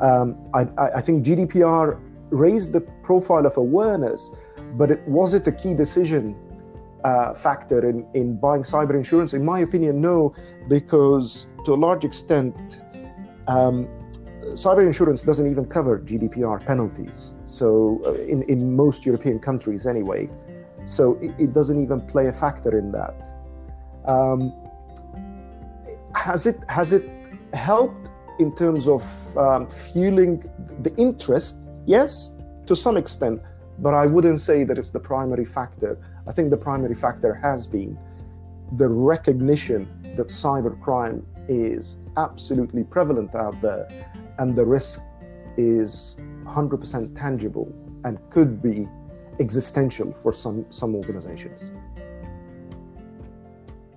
Um, 0.00 0.36
I, 0.52 0.66
I, 0.98 1.00
think 1.00 1.24
GDPR 1.24 1.98
raised 2.30 2.72
the 2.72 2.80
profile 3.02 3.46
of 3.46 3.56
awareness, 3.56 4.34
but 4.74 4.90
it 4.90 5.06
was 5.06 5.34
it 5.34 5.46
a 5.46 5.52
key 5.52 5.74
decision 5.74 6.36
uh, 7.04 7.34
factor 7.34 7.88
in, 7.88 8.06
in 8.14 8.36
buying 8.36 8.62
cyber 8.62 8.94
insurance? 8.94 9.34
In 9.34 9.44
my 9.44 9.60
opinion, 9.60 10.00
no, 10.00 10.34
because 10.68 11.48
to 11.64 11.74
a 11.74 11.76
large 11.86 12.04
extent, 12.04 12.80
um, 13.48 13.88
cyber 14.52 14.84
insurance 14.84 15.22
doesn't 15.22 15.50
even 15.50 15.64
cover 15.66 15.98
GDPR 15.98 16.64
penalties. 16.64 17.34
So, 17.44 18.00
uh, 18.04 18.14
in, 18.14 18.42
in 18.44 18.74
most 18.74 19.06
European 19.06 19.38
countries, 19.38 19.86
anyway. 19.86 20.28
So, 20.84 21.14
it, 21.20 21.32
it 21.38 21.52
doesn't 21.52 21.80
even 21.80 22.00
play 22.02 22.26
a 22.28 22.32
factor 22.32 22.78
in 22.78 22.92
that. 22.92 23.28
Um, 24.06 24.52
has 26.14 26.46
it 26.46 26.56
has 26.68 26.92
it 26.92 27.08
helped 27.54 28.10
in 28.38 28.54
terms 28.54 28.88
of 28.88 29.02
um, 29.36 29.68
fueling 29.68 30.44
the 30.82 30.94
interest? 30.96 31.58
Yes, 31.86 32.36
to 32.66 32.76
some 32.76 32.96
extent, 32.96 33.40
but 33.82 33.94
I 33.94 34.06
wouldn't 34.06 34.40
say 34.40 34.62
that 34.64 34.78
it's 34.78 34.90
the 34.90 35.00
primary 35.00 35.44
factor. 35.44 35.98
I 36.28 36.32
think 36.32 36.50
the 36.50 36.56
primary 36.56 36.94
factor 36.94 37.34
has 37.34 37.66
been 37.66 37.98
the 38.76 38.88
recognition 38.88 39.88
that 40.16 40.28
cybercrime 40.28 41.24
is 41.48 41.98
absolutely 42.16 42.84
prevalent 42.84 43.34
out 43.34 43.60
there 43.60 43.88
and 44.38 44.54
the 44.54 44.64
risk 44.64 45.02
is 45.56 46.20
100% 46.44 47.18
tangible 47.18 47.70
and 48.04 48.18
could 48.30 48.62
be 48.62 48.88
existential 49.40 50.12
for 50.12 50.32
some, 50.32 50.64
some 50.70 50.94
organizations. 50.94 51.72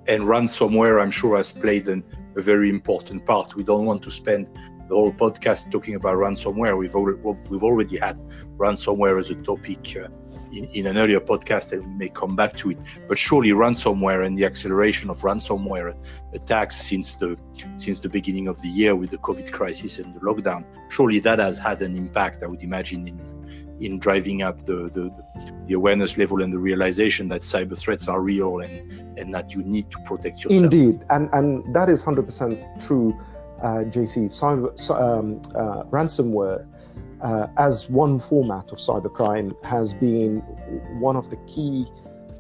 And 0.08 0.24
ransomware, 0.24 1.02
I'm 1.02 1.12
sure, 1.12 1.38
has 1.38 1.52
played 1.52 1.88
an, 1.88 2.04
a 2.36 2.42
very 2.42 2.70
important 2.70 3.26
part. 3.26 3.56
We 3.56 3.64
don't 3.64 3.86
want 3.86 4.04
to 4.04 4.12
spend 4.12 4.48
the 4.88 4.96
whole 4.96 5.12
podcast 5.12 5.72
talking 5.72 5.96
about 5.96 6.16
ransomware. 6.18 6.78
We've 6.78 6.96
already, 6.96 7.20
we've 7.50 7.64
already 7.64 7.98
had 7.98 8.20
ransomware 8.58 9.20
as 9.20 9.32
a 9.32 9.36
topic 9.36 9.98
uh, 10.00 10.10
in, 10.52 10.66
in 10.66 10.88
an 10.88 10.98
earlier 10.98 11.20
podcast 11.20 11.72
and 11.72 11.84
we 11.84 11.94
may 11.94 12.10
come 12.10 12.36
back 12.36 12.56
to 12.58 12.72
it. 12.72 12.78
But 13.08 13.18
surely 13.18 13.50
ransomware 13.50 14.26
and 14.26 14.38
the 14.38 14.46
acceleration 14.46 15.10
of 15.10 15.18
ransomware 15.20 15.96
attacks 16.34 16.76
since 16.76 17.16
the 17.16 17.38
since 17.78 18.00
the 18.00 18.10
beginning 18.10 18.48
of 18.48 18.62
the 18.62 18.68
year 18.68 18.96
with 18.96 19.12
the 19.12 19.18
COVID 19.20 19.52
crisis 19.52 20.00
and 20.00 20.14
the 20.14 20.20
lockdown, 20.20 20.66
surely 20.90 21.20
that 21.20 21.40
has 21.40 21.58
had 21.58 21.82
an 21.82 21.96
impact, 21.96 22.44
I 22.44 22.48
would 22.48 22.64
imagine, 22.64 23.08
in 23.08 23.20
in 23.80 24.00
driving 24.00 24.42
up 24.42 24.64
the, 24.66 24.90
the, 24.90 25.12
the 25.66 25.74
awareness 25.74 26.18
level 26.18 26.42
and 26.42 26.52
the 26.52 26.58
realization 26.58 27.28
that 27.28 27.42
cyber 27.42 27.78
threats 27.78 28.08
are 28.08 28.22
real 28.22 28.60
and, 28.60 28.92
and 29.18 29.34
that 29.34 29.54
you 29.54 29.64
need 29.64 29.92
to 29.92 30.00
protect 30.06 30.44
yourself. 30.44 30.64
Indeed, 30.64 31.04
and, 31.10 31.30
and 31.34 31.76
that 31.76 31.90
is 31.90 32.04
100% 32.04 32.86
true, 32.86 33.14
uh, 33.62 33.84
JC. 33.86 34.26
Cyber, 34.26 34.72
um, 34.92 35.42
uh, 35.56 35.84
ransomware 35.86 36.66
uh, 37.26 37.48
as 37.58 37.90
one 37.90 38.20
format 38.20 38.72
of 38.72 38.78
cybercrime 38.78 39.52
has 39.66 39.96
been 39.96 40.38
one 41.00 41.16
of 41.16 41.32
the 41.32 41.38
key 41.48 41.88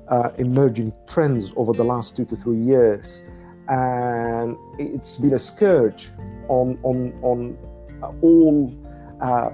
uh, 0.10 0.30
emerging 0.38 0.94
trends 1.08 1.52
over 1.56 1.74
the 1.74 1.84
last 1.84 2.16
two 2.16 2.24
to 2.24 2.36
three 2.36 2.58
years. 2.58 3.24
And 3.68 4.56
it's 4.78 5.18
been 5.18 5.34
a 5.34 5.40
scourge 5.40 6.10
on, 6.50 6.78
on, 6.84 7.18
on 7.24 7.58
all, 8.22 8.72
uh, 9.22 9.50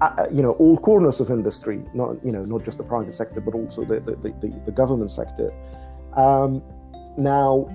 uh, 0.00 0.26
you 0.32 0.42
know, 0.42 0.52
all 0.52 0.78
corners 0.78 1.20
of 1.20 1.30
industry, 1.30 1.82
not, 1.92 2.16
you 2.24 2.32
know, 2.32 2.42
not 2.46 2.64
just 2.64 2.78
the 2.78 2.84
private 2.84 3.12
sector, 3.12 3.42
but 3.42 3.54
also 3.54 3.84
the, 3.84 4.00
the, 4.00 4.16
the, 4.16 4.62
the 4.64 4.72
government 4.72 5.10
sector. 5.10 5.52
Um, 6.16 6.62
now, 7.18 7.68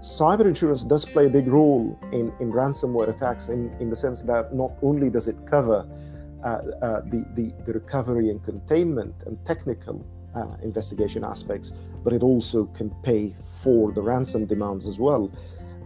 cyber 0.00 0.44
insurance 0.44 0.82
does 0.82 1.04
play 1.04 1.26
a 1.26 1.30
big 1.30 1.46
role 1.46 1.96
in, 2.10 2.32
in 2.40 2.50
ransomware 2.50 3.08
attacks 3.08 3.46
in, 3.46 3.72
in 3.78 3.90
the 3.90 3.96
sense 3.96 4.22
that 4.22 4.52
not 4.52 4.72
only 4.82 5.08
does 5.08 5.28
it 5.28 5.36
cover 5.46 5.86
the, 6.42 7.24
the, 7.34 7.52
the, 7.64 7.72
recovery 7.72 8.30
and 8.30 8.42
containment 8.44 9.14
and 9.26 9.42
technical 9.44 10.04
uh, 10.34 10.56
investigation 10.62 11.24
aspects, 11.24 11.72
but 12.02 12.12
it 12.12 12.22
also 12.22 12.66
can 12.66 12.90
pay 13.02 13.34
for 13.62 13.92
the 13.92 14.02
ransom 14.02 14.46
demands 14.46 14.86
as 14.86 14.98
well. 14.98 15.30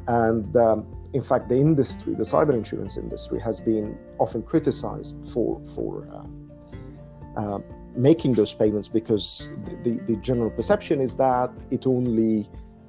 And 0.08 0.56
um, 0.56 0.86
in 1.12 1.22
fact, 1.22 1.48
the 1.48 1.56
industry, 1.56 2.14
the 2.14 2.22
cyber 2.22 2.54
insurance 2.54 2.96
industry, 2.96 3.40
has 3.40 3.60
been 3.60 3.98
often 4.18 4.42
criticized 4.42 5.26
for 5.32 5.60
for 5.74 6.06
uh, 6.12 7.40
uh, 7.40 7.58
making 7.94 8.32
those 8.32 8.52
payments 8.54 8.88
because 8.88 9.50
the, 9.64 9.90
the, 9.90 10.00
the, 10.06 10.16
general 10.16 10.50
perception 10.50 11.00
is 11.00 11.16
that 11.16 11.50
it 11.70 11.86
only 11.86 12.46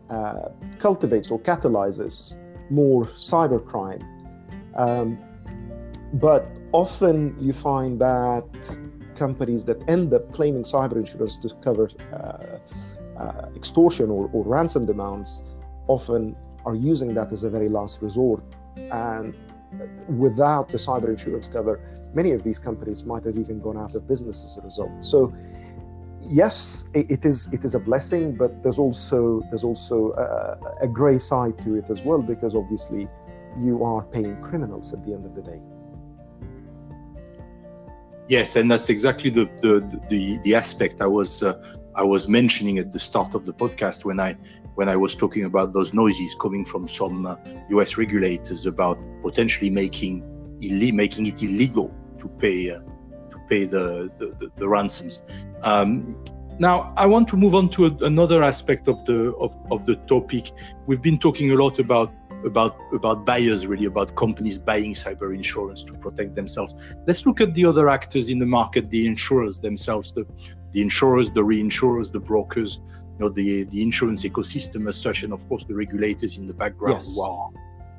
uh, 0.10 0.50
cultivates 0.80 1.32
or 1.32 1.40
catalyzes 1.40 2.36
more 2.70 3.06
cybercrime. 3.06 4.04
Um, 4.76 5.18
but 6.14 6.50
often 6.72 7.36
you 7.40 7.54
find 7.54 8.00
that 8.00 8.46
companies 9.16 9.66
that 9.66 9.78
end 9.90 10.14
up 10.14 10.32
claiming 10.34 10.64
cyber 10.64 10.96
insurance 10.96 11.38
to 11.38 11.50
cover 11.64 11.90
uh, 12.14 13.20
uh, 13.20 13.50
extortion 13.56 14.10
or, 14.12 14.30
or, 14.32 14.44
ransom 14.44 14.86
demands 14.86 15.44
often 15.88 16.36
are 16.66 16.76
using 16.76 17.14
that 17.16 17.32
as 17.32 17.44
a 17.44 17.50
very 17.50 17.68
last 17.68 18.02
resort. 18.02 18.44
And 18.92 19.34
without 20.08 20.70
the 20.70 20.78
cyber 20.78 21.10
insurance 21.10 21.48
cover, 21.48 21.80
many 22.14 22.32
of 22.32 22.44
these 22.44 22.60
companies 22.60 23.06
might 23.06 23.24
have 23.24 23.38
even 23.38 23.60
gone 23.60 23.78
out 23.78 23.96
of 23.96 24.08
business 24.08 24.46
as 24.46 24.58
a 24.58 24.62
result. 24.62 25.04
So, 25.04 25.34
yes, 26.22 26.88
it 26.94 27.26
is 27.26 27.52
it 27.54 27.66
is 27.66 27.74
a 27.74 27.80
blessing, 27.80 28.36
but 28.36 28.62
there's 28.62 28.80
also 28.80 29.42
there's 29.50 29.64
also 29.64 30.12
a, 30.12 30.84
a 30.86 30.88
gray 30.88 31.18
side 31.18 31.58
to 31.60 31.76
it 31.76 31.90
as 31.90 32.02
well 32.04 32.22
because 32.22 32.54
obviously 32.56 33.08
you 33.58 33.84
are 33.84 34.04
paying 34.04 34.40
criminals 34.42 34.94
at 34.94 35.04
the 35.04 35.14
end 35.14 35.26
of 35.26 35.34
the 35.34 35.42
day. 35.42 35.60
Yes, 38.30 38.58
and 38.58 38.70
that's 38.70 38.90
exactly 38.90 39.30
the 39.30 39.46
the 39.62 39.80
the, 40.10 40.40
the 40.44 40.56
aspect 40.56 41.02
I 41.02 41.08
was 41.08 41.44
uh, 41.44 41.62
I 41.96 42.04
was 42.04 42.28
mentioning 42.28 42.78
at 42.78 42.92
the 42.92 43.00
start 43.00 43.34
of 43.36 43.46
the 43.46 43.54
podcast 43.54 44.06
when 44.06 44.20
I 44.20 44.36
when 44.76 44.90
I 44.90 44.96
was 44.96 45.16
talking 45.16 45.46
about 45.46 45.74
those 45.74 45.94
noises 45.94 46.36
coming 46.36 46.66
from 46.66 46.88
some 46.88 47.26
uh, 47.26 47.36
U.S. 47.70 47.98
regulators 47.98 48.66
about 48.66 49.00
potentially 49.24 49.70
making 49.70 50.24
making 50.60 51.28
it 51.28 51.42
illegal 51.42 51.94
to 52.20 52.28
pay 52.28 52.72
uh, 52.72 52.80
to 53.30 53.40
pay 53.48 53.64
the 53.64 54.12
the, 54.18 54.28
the, 54.40 54.52
the 54.58 54.68
ransoms. 54.68 55.24
Um, 55.64 56.22
now 56.60 56.94
I 56.98 57.06
want 57.06 57.28
to 57.30 57.38
move 57.38 57.56
on 57.56 57.70
to 57.70 57.86
a, 57.86 57.92
another 58.06 58.44
aspect 58.44 58.88
of 58.88 59.06
the 59.06 59.34
of, 59.36 59.56
of 59.72 59.86
the 59.86 59.96
topic. 60.08 60.52
We've 60.86 61.02
been 61.02 61.18
talking 61.18 61.52
a 61.52 61.56
lot 61.56 61.80
about 61.80 62.14
about 62.48 62.76
about 62.94 63.26
buyers 63.26 63.68
really 63.68 63.86
about 63.86 64.16
companies 64.16 64.58
buying 64.58 64.94
cyber 64.94 65.34
insurance 65.34 65.84
to 65.84 65.94
protect 65.94 66.34
themselves 66.34 66.74
let's 67.06 67.26
look 67.26 67.40
at 67.40 67.54
the 67.54 67.64
other 67.64 67.90
actors 67.90 68.30
in 68.30 68.40
the 68.40 68.46
market 68.46 68.90
the 68.90 69.06
insurers 69.06 69.60
themselves 69.60 70.12
the 70.12 70.26
the 70.72 70.82
insurers 70.82 71.32
the 71.32 71.42
reinsurers 71.42 72.12
the 72.12 72.20
brokers 72.20 72.80
you 72.96 73.20
know 73.20 73.30
the 73.30 73.64
the 73.66 73.82
insurance 73.82 74.24
ecosystem 74.24 74.90
as 74.90 75.00
such 75.00 75.24
and 75.24 75.32
of 75.32 75.48
course 75.48 75.64
the 75.66 75.76
regulators 75.76 76.38
in 76.38 76.48
the 76.48 76.54
background 76.54 77.02
yes. 77.02 77.16
who 77.16 77.22
are 77.22 77.50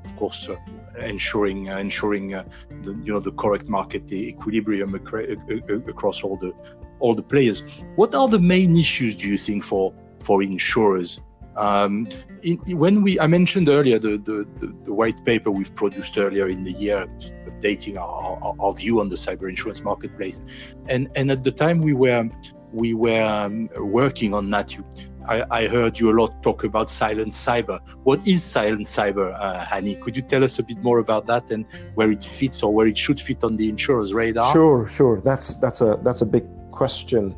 of 0.05 0.17
course 0.17 0.49
uh, 0.49 0.57
ensuring 1.01 1.69
uh, 1.71 1.77
ensuring 1.77 2.35
uh, 2.35 2.45
the 2.83 2.93
you 3.05 3.13
know 3.13 3.21
the 3.21 3.33
correct 3.33 3.69
market 3.69 4.11
equilibrium 4.13 4.95
across 4.95 6.23
all 6.23 6.37
the 6.37 6.53
all 7.01 7.15
the 7.15 7.23
players 7.23 7.63
what 7.97 8.15
are 8.15 8.29
the 8.29 8.39
main 8.39 8.77
issues 8.77 9.15
do 9.15 9.29
you 9.29 9.39
think 9.39 9.63
for 9.63 9.95
for 10.23 10.43
insurers 10.43 11.21
um, 11.59 12.09
in, 12.43 12.59
when 12.79 13.03
we, 13.03 13.19
I 13.19 13.27
mentioned 13.27 13.69
earlier 13.69 13.99
the, 13.99 14.17
the, 14.17 14.47
the, 14.61 14.75
the, 14.85 14.95
white 14.95 15.25
paper 15.25 15.51
we've 15.51 15.75
produced 15.75 16.17
earlier 16.17 16.49
in 16.49 16.63
the 16.63 16.73
year, 16.73 17.07
updating 17.47 17.99
our, 17.99 18.39
our, 18.43 18.55
our, 18.61 18.73
view 18.73 19.01
on 19.01 19.09
the 19.09 19.17
cyber 19.17 19.49
insurance 19.49 19.83
marketplace, 19.83 20.41
and 20.89 21.11
and 21.17 21.31
at 21.31 21.43
the 21.43 21.51
time 21.51 21.81
we 21.81 21.93
were 21.93 22.29
we 22.73 22.95
were 22.95 23.25
um, 23.25 23.69
working 23.77 24.35
on 24.35 24.51
that. 24.51 24.77
You, 24.77 24.85
I, 25.27 25.45
I, 25.51 25.69
heard 25.69 25.99
you 25.99 26.11
a 26.11 26.17
lot 26.19 26.43
talk 26.43 26.65
about 26.65 26.89
silent 26.89 27.33
cyber. 27.33 27.81
What 28.05 28.27
is 28.27 28.43
silent 28.43 28.87
cyber, 28.87 29.35
uh, 29.39 29.63
Hani? 29.65 30.01
Could 30.01 30.17
you 30.17 30.23
tell 30.23 30.43
us 30.43 30.59
a 30.59 30.63
bit 30.63 30.83
more 30.83 31.01
about 31.01 31.27
that 31.27 31.51
and 31.51 31.67
where 31.95 32.11
it 32.11 32.25
fits 32.25 32.63
or 32.63 32.73
where 32.73 32.87
it 32.87 32.97
should 32.97 33.21
fit 33.21 33.45
on 33.45 33.57
the 33.57 33.69
insurer's 33.69 34.15
radar? 34.15 34.53
Sure, 34.53 34.87
sure. 34.87 35.21
That's 35.21 35.57
that's 35.57 35.81
a 35.81 35.99
that's 36.05 36.23
a 36.23 36.27
big 36.27 36.47
question. 36.71 37.35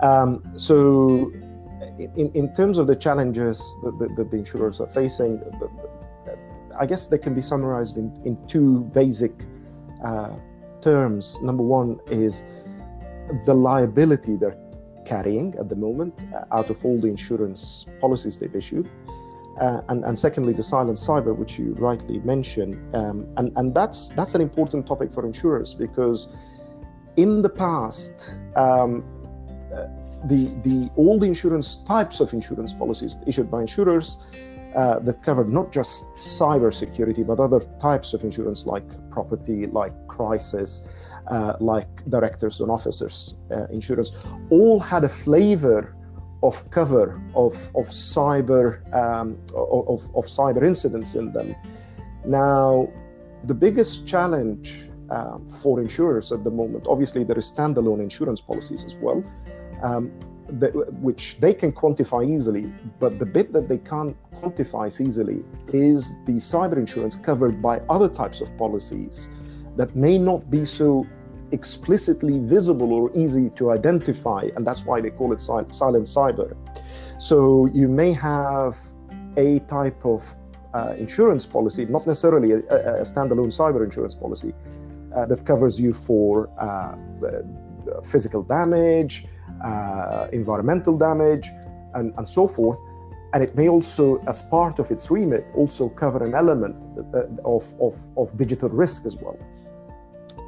Um, 0.00 0.42
so 0.56 1.32
in, 1.98 2.30
in 2.34 2.54
terms 2.54 2.78
of 2.78 2.86
the 2.86 2.96
challenges 2.96 3.58
that, 3.82 3.98
that, 3.98 4.16
that 4.16 4.30
the 4.30 4.38
insurers 4.38 4.80
are 4.80 4.86
facing, 4.86 5.40
I 6.78 6.86
guess 6.86 7.06
they 7.06 7.18
can 7.18 7.34
be 7.34 7.40
summarized 7.40 7.96
in, 7.96 8.20
in 8.24 8.38
two 8.46 8.80
basic 8.94 9.32
uh, 10.04 10.36
terms. 10.80 11.40
Number 11.42 11.62
one 11.62 12.00
is 12.10 12.44
the 13.46 13.54
liability 13.54 14.36
they're 14.36 14.58
carrying 15.04 15.54
at 15.58 15.68
the 15.68 15.76
moment 15.76 16.18
uh, 16.34 16.44
out 16.56 16.70
of 16.70 16.84
all 16.84 17.00
the 17.00 17.08
insurance 17.08 17.86
policies 18.00 18.38
they've 18.38 18.54
issued. 18.54 18.88
Uh, 19.60 19.82
and, 19.88 20.02
and, 20.04 20.18
secondly, 20.18 20.54
the 20.54 20.62
silent 20.62 20.96
cyber, 20.96 21.36
which 21.36 21.58
you 21.58 21.74
rightly 21.74 22.18
mentioned, 22.20 22.74
um, 22.94 23.26
and, 23.36 23.52
and 23.56 23.74
that's 23.74 24.08
that's 24.10 24.34
an 24.34 24.40
important 24.40 24.86
topic 24.86 25.12
for 25.12 25.26
insurers 25.26 25.74
because 25.74 26.34
in 27.16 27.42
the 27.42 27.50
past, 27.50 28.38
um, 28.56 29.04
the, 30.24 30.46
the 30.62 30.90
all 30.96 31.18
the 31.18 31.26
insurance 31.26 31.82
types 31.84 32.20
of 32.20 32.32
insurance 32.32 32.72
policies 32.72 33.16
issued 33.26 33.50
by 33.50 33.60
insurers 33.60 34.18
uh, 34.74 34.98
that 35.00 35.22
covered 35.22 35.48
not 35.48 35.70
just 35.72 36.06
cyber 36.16 36.72
security 36.72 37.22
but 37.22 37.38
other 37.40 37.60
types 37.80 38.14
of 38.14 38.24
insurance 38.24 38.66
like 38.66 38.84
property, 39.10 39.66
like 39.66 39.92
crisis, 40.06 40.86
uh, 41.28 41.54
like 41.60 41.88
directors 42.08 42.60
and 42.60 42.70
officers 42.70 43.34
uh, 43.50 43.66
insurance, 43.66 44.12
all 44.50 44.78
had 44.80 45.04
a 45.04 45.08
flavor 45.08 45.94
of 46.42 46.68
cover 46.70 47.20
of 47.34 47.54
of 47.76 47.86
cyber 47.86 48.80
um, 48.94 49.38
of, 49.54 50.10
of 50.16 50.24
cyber 50.26 50.64
incidents 50.64 51.14
in 51.14 51.32
them. 51.32 51.54
Now, 52.24 52.88
the 53.44 53.54
biggest 53.54 54.06
challenge 54.06 54.88
uh, 55.10 55.38
for 55.46 55.80
insurers 55.80 56.32
at 56.32 56.44
the 56.44 56.50
moment, 56.50 56.86
obviously, 56.88 57.24
there 57.24 57.38
is 57.38 57.52
standalone 57.52 58.00
insurance 58.00 58.40
policies 58.40 58.84
as 58.84 58.96
well. 58.96 59.22
Um, 59.82 60.12
which 61.00 61.38
they 61.40 61.54
can 61.54 61.72
quantify 61.72 62.28
easily, 62.28 62.70
but 62.98 63.18
the 63.18 63.24
bit 63.24 63.52
that 63.52 63.68
they 63.68 63.78
can't 63.78 64.14
quantify 64.34 64.88
easily 65.00 65.44
is 65.72 66.12
the 66.26 66.32
cyber 66.32 66.76
insurance 66.76 67.16
covered 67.16 67.62
by 67.62 67.78
other 67.88 68.08
types 68.08 68.40
of 68.40 68.54
policies 68.58 69.30
that 69.76 69.94
may 69.96 70.18
not 70.18 70.50
be 70.50 70.64
so 70.64 71.06
explicitly 71.52 72.38
visible 72.38 72.92
or 72.92 73.10
easy 73.16 73.50
to 73.50 73.70
identify, 73.70 74.48
and 74.56 74.66
that's 74.66 74.84
why 74.84 75.00
they 75.00 75.10
call 75.10 75.32
it 75.32 75.40
silent 75.40 75.70
cyber. 75.70 76.56
So 77.18 77.66
you 77.72 77.88
may 77.88 78.12
have 78.12 78.76
a 79.36 79.60
type 79.60 80.04
of 80.04 80.34
uh, 80.74 80.94
insurance 80.98 81.46
policy, 81.46 81.84
not 81.84 82.06
necessarily 82.06 82.52
a, 82.52 82.58
a, 82.58 83.02
standalone 83.02 83.52
cyber 83.52 83.84
insurance 83.84 84.14
policy, 84.14 84.54
uh, 85.14 85.26
that 85.26 85.44
covers 85.44 85.80
you 85.80 85.92
for 85.92 86.48
uh, 86.58 86.96
physical 88.02 88.42
damage, 88.42 89.26
uh, 89.64 90.28
environmental 90.32 90.96
damage, 90.96 91.50
and, 91.94 92.12
and 92.16 92.28
so 92.28 92.48
forth. 92.48 92.78
And 93.34 93.42
it 93.42 93.56
may 93.56 93.68
also, 93.68 94.18
as 94.26 94.42
part 94.42 94.78
of 94.78 94.90
its 94.90 95.10
remit, 95.10 95.46
also 95.54 95.88
cover 95.88 96.22
an 96.24 96.34
element 96.34 96.76
uh, 97.14 97.24
of, 97.44 97.64
of, 97.80 97.94
of 98.16 98.36
digital 98.36 98.68
risk 98.68 99.06
as 99.06 99.16
well. 99.16 99.38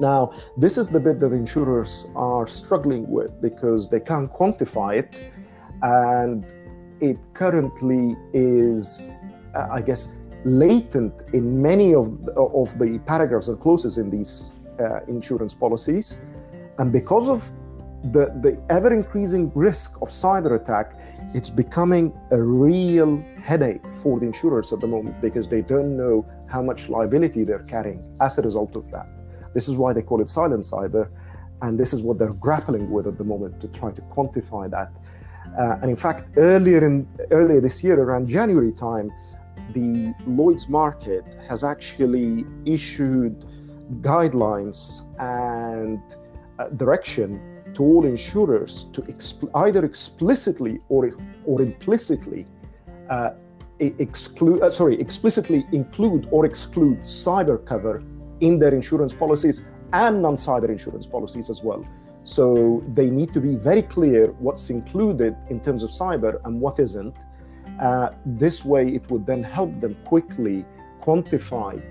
Now, 0.00 0.32
this 0.56 0.76
is 0.76 0.90
the 0.90 1.00
bit 1.00 1.20
that 1.20 1.32
insurers 1.32 2.08
are 2.16 2.46
struggling 2.46 3.08
with 3.08 3.40
because 3.40 3.88
they 3.88 4.00
can't 4.00 4.30
quantify 4.30 4.99
it, 4.99 5.20
and 5.82 6.44
it 7.00 7.16
currently 7.32 8.16
is, 8.32 9.11
uh, 9.54 9.68
I 9.70 9.80
guess, 9.80 10.12
latent 10.44 11.23
in 11.32 11.62
many 11.62 11.94
of, 11.94 12.06
of 12.37 12.78
the 12.78 13.00
paragraphs 13.06 13.49
and 13.49 13.58
clauses 13.61 13.99
in 13.99 14.11
these 14.11 14.56
uh, 14.78 15.00
insurance 15.08 15.54
policies. 15.54 16.20
And 16.78 16.92
because 16.92 17.28
of 17.28 17.50
the, 18.12 18.26
the 18.42 18.61
ever 18.68 18.92
increasing 18.92 19.50
risk 19.54 20.00
of 20.02 20.08
cyber 20.08 20.61
attack, 20.61 21.00
it's 21.34 21.49
becoming 21.49 22.12
a 22.32 22.40
real 22.40 23.23
headache 23.42 23.87
for 24.02 24.20
the 24.20 24.26
insurers 24.26 24.73
at 24.73 24.80
the 24.80 24.87
moment 24.87 25.20
because 25.23 25.49
they 25.49 25.62
don't 25.62 25.96
know 25.96 26.26
how 26.49 26.61
much 26.61 26.88
liability 26.88 27.44
they're 27.44 27.64
carrying 27.64 28.16
as 28.20 28.37
a 28.38 28.42
result 28.42 28.76
of 28.76 28.90
that. 28.90 29.06
This 29.54 29.68
is 29.68 29.76
why 29.76 29.92
they 29.92 30.02
call 30.02 30.20
it 30.20 30.28
silent 30.28 30.64
cyber, 30.64 31.08
and 31.62 31.78
this 31.78 31.94
is 31.94 32.02
what 32.02 32.18
they're 32.18 32.34
grappling 32.34 32.90
with 32.90 33.06
at 33.06 33.16
the 33.16 33.25
moment 33.25 33.61
to 33.62 33.68
try 33.68 33.90
to 33.92 34.02
quantify 34.02 34.70
that. 34.70 34.92
Uh, 35.58 35.78
and 35.80 35.90
in 35.90 35.96
fact, 35.96 36.28
earlier 36.37 36.84
in 36.84 37.06
earlier 37.30 37.61
this 37.61 37.82
year, 37.82 37.99
around 38.00 38.28
January 38.28 38.73
time, 38.73 39.11
the 39.73 40.12
Lloyd's 40.26 40.68
market 40.68 41.25
has 41.49 41.64
actually 41.64 42.44
issued 42.66 43.46
guidelines 44.00 45.02
and 45.20 46.00
uh, 46.58 46.68
direction 46.70 47.53
to 47.74 47.82
all 47.82 48.04
insurers 48.04 48.84
to 48.92 49.04
either 49.56 49.84
explicitly 49.84 50.80
or, 50.88 51.12
or 51.46 51.62
implicitly 51.62 52.46
uh, 53.10 53.30
exclude, 53.78 54.62
uh, 54.62 54.70
sorry, 54.70 55.00
explicitly 55.00 55.66
include 55.72 56.28
or 56.30 56.46
exclude 56.46 57.00
cyber 57.00 57.64
cover 57.66 58.02
in 58.40 58.58
their 58.58 58.74
insurance 58.74 59.12
policies 59.12 59.68
and 59.92 60.22
non-cyber 60.22 60.68
insurance 60.68 61.06
policies 61.06 61.50
as 61.50 61.62
well. 61.62 61.84
So 62.24 62.82
they 62.94 63.10
need 63.10 63.32
to 63.34 63.40
be 63.40 63.56
very 63.56 63.82
clear 63.82 64.28
what's 64.38 64.70
included 64.70 65.36
in 65.50 65.60
terms 65.60 65.82
of 65.82 65.90
cyber 65.90 66.40
and 66.44 66.60
what 66.60 66.78
isn't. 66.78 67.16
Uh, 67.80 68.10
this 68.24 68.64
way, 68.64 68.88
it 68.88 69.10
would 69.10 69.26
then 69.26 69.42
help 69.42 69.78
them 69.80 69.96
quickly 70.04 70.64
quantify 71.02 71.82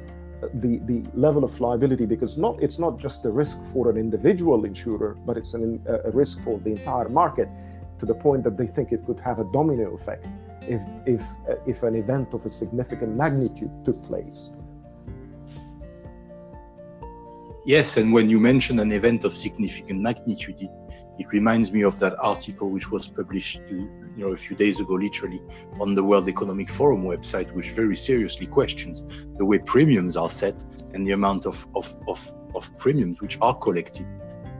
the, 0.55 0.79
the 0.85 1.03
level 1.13 1.43
of 1.43 1.59
liability 1.59 2.05
because 2.05 2.37
not 2.37 2.61
it's 2.61 2.79
not 2.79 2.97
just 2.97 3.25
a 3.25 3.31
risk 3.31 3.61
for 3.71 3.89
an 3.89 3.97
individual 3.97 4.65
insurer, 4.65 5.17
but 5.25 5.37
it's 5.37 5.53
an, 5.53 5.81
a 5.87 6.11
risk 6.11 6.41
for 6.41 6.59
the 6.59 6.71
entire 6.71 7.09
market 7.09 7.49
to 7.99 8.05
the 8.05 8.15
point 8.15 8.43
that 8.43 8.57
they 8.57 8.67
think 8.67 8.91
it 8.91 9.05
could 9.05 9.19
have 9.19 9.39
a 9.39 9.45
domino 9.51 9.93
effect 9.95 10.27
if, 10.67 10.81
if, 11.05 11.21
uh, 11.49 11.55
if 11.65 11.83
an 11.83 11.95
event 11.95 12.33
of 12.33 12.45
a 12.45 12.49
significant 12.49 13.15
magnitude 13.15 13.71
took 13.85 14.01
place. 14.05 14.55
Yes, 17.65 17.95
and 17.95 18.11
when 18.11 18.29
you 18.29 18.39
mention 18.41 18.79
an 18.79 18.91
event 18.91 19.23
of 19.23 19.33
significant 19.33 20.01
magnitude, 20.01 20.61
it, 20.61 20.69
it 21.17 21.31
reminds 21.31 21.71
me 21.71 21.83
of 21.83 21.97
that 21.99 22.13
article 22.19 22.69
which 22.69 22.91
was 22.91 23.07
published 23.07 23.61
you 24.15 24.25
know 24.25 24.31
a 24.31 24.35
few 24.35 24.55
days 24.55 24.79
ago 24.79 24.93
literally 24.93 25.41
on 25.79 25.95
the 25.95 26.03
world 26.03 26.27
economic 26.27 26.69
forum 26.69 27.03
website 27.03 27.51
which 27.53 27.71
very 27.71 27.95
seriously 27.95 28.45
questions 28.45 29.27
the 29.37 29.45
way 29.45 29.59
premiums 29.59 30.15
are 30.15 30.29
set 30.29 30.63
and 30.93 31.05
the 31.05 31.11
amount 31.11 31.45
of 31.45 31.65
of 31.75 31.95
of, 32.07 32.33
of 32.55 32.77
premiums 32.77 33.21
which 33.21 33.37
are 33.41 33.55
collected 33.55 34.07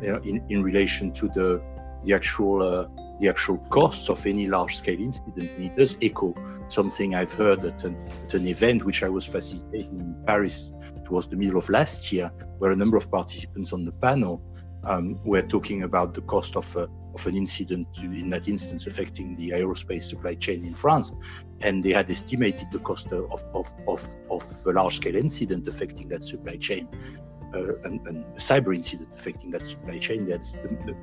you 0.02 0.12
know, 0.12 0.18
in 0.20 0.44
in 0.50 0.64
relation 0.64 1.12
to 1.12 1.28
the 1.30 1.62
the 2.04 2.14
actual 2.14 2.62
uh, 2.62 2.88
the 3.20 3.30
actual 3.30 3.58
costs 3.70 4.10
of 4.10 4.26
any 4.26 4.48
large 4.48 4.76
scale 4.76 5.00
incident. 5.00 5.50
It 5.58 5.78
does 5.78 5.96
echo 6.02 6.34
something 6.68 7.16
I've 7.16 7.32
heard 7.32 7.64
at 7.64 7.84
an, 7.84 7.96
at 8.26 8.34
an 8.34 8.48
event 8.48 8.84
which 8.84 9.04
I 9.04 9.10
was 9.10 9.26
facilitating 9.26 10.00
in 10.00 10.16
Paris 10.26 10.74
towards 11.06 11.28
the 11.28 11.36
middle 11.36 11.58
of 11.58 11.70
last 11.70 12.12
year, 12.12 12.32
where 12.58 12.72
a 12.72 12.76
number 12.76 12.98
of 12.98 13.10
participants 13.10 13.72
on 13.72 13.86
the 13.86 13.92
panel 13.92 14.42
um, 14.84 15.20
were 15.24 15.42
talking 15.42 15.84
about 15.84 16.14
the 16.14 16.22
cost 16.22 16.58
of 16.58 16.76
uh, 16.76 16.88
of 17.14 17.26
an 17.28 17.36
incident 17.36 17.88
in 18.02 18.30
that 18.30 18.48
instance 18.48 18.88
affecting 18.88 19.36
the 19.36 19.50
aerospace 19.50 20.04
supply 20.04 20.36
chain 20.36 20.66
in 20.66 20.74
France. 20.74 21.14
And 21.62 21.84
they 21.84 21.92
had 21.92 22.10
estimated 22.10 22.72
the 22.72 22.80
cost 22.80 23.12
of, 23.12 23.46
of, 23.54 23.74
of, 23.88 24.04
of 24.30 24.44
a 24.66 24.72
large 24.72 24.98
scale 24.98 25.16
incident 25.16 25.68
affecting 25.68 26.08
that 26.10 26.24
supply 26.24 26.58
chain. 26.58 26.88
Uh, 27.54 27.76
and, 27.84 28.06
and, 28.08 28.26
a 28.36 28.40
cyber 28.40 28.76
incident 28.76 29.08
affecting 29.14 29.52
that 29.52 29.64
supply 29.64 30.00
chain, 30.00 30.26
they 30.26 30.32
had, 30.32 30.46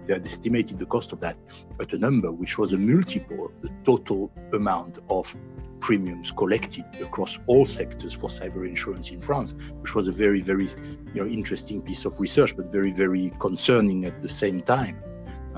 they 0.04 0.12
had 0.14 0.26
estimated 0.26 0.80
the 0.80 0.86
cost 0.86 1.12
of 1.12 1.20
that 1.20 1.36
at 1.80 1.92
a 1.92 1.98
number 1.98 2.32
which 2.32 2.58
was 2.58 2.72
a 2.72 2.76
multiple 2.76 3.46
of 3.46 3.62
the 3.62 3.70
total 3.84 4.32
amount 4.52 4.98
of 5.08 5.32
premiums 5.78 6.30
collected 6.30 6.84
across 7.00 7.38
all 7.46 7.64
sectors 7.64 8.12
for 8.12 8.28
cyber 8.28 8.68
insurance 8.68 9.10
in 9.10 9.20
France, 9.20 9.54
which 9.80 9.94
was 9.94 10.08
a 10.08 10.12
very, 10.12 10.40
very 10.40 10.66
you 11.14 11.24
know, 11.24 11.26
interesting 11.26 11.80
piece 11.80 12.04
of 12.04 12.18
research, 12.20 12.56
but 12.56 12.70
very, 12.70 12.90
very 12.90 13.32
concerning 13.38 14.04
at 14.04 14.20
the 14.20 14.28
same 14.28 14.60
time. 14.60 15.00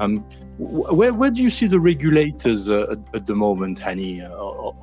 Um, 0.02 0.24
where, 0.58 1.14
where 1.14 1.30
do 1.30 1.42
you 1.42 1.50
see 1.50 1.66
the 1.66 1.78
regulators 1.78 2.68
uh, 2.68 2.96
at, 3.14 3.26
the 3.26 3.36
moment, 3.36 3.78
Hani, 3.78 4.20
uh, 4.20 4.34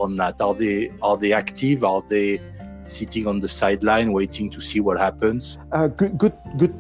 on 0.03 0.15
that? 0.15 0.39
Are 0.39 0.53
they 0.53 0.91
are 1.01 1.17
they 1.17 1.34
active? 1.34 1.84
Are 1.84 2.01
they 2.01 2.39
sitting 2.86 3.27
on 3.27 3.41
the 3.41 3.49
sideline 3.49 4.13
waiting 4.13 4.49
to 4.49 4.62
see 4.62 4.79
what 4.79 4.97
happens? 4.97 5.60
Uh, 5.73 5.88
good, 5.88 6.17
good, 6.17 6.34
good 6.58 6.73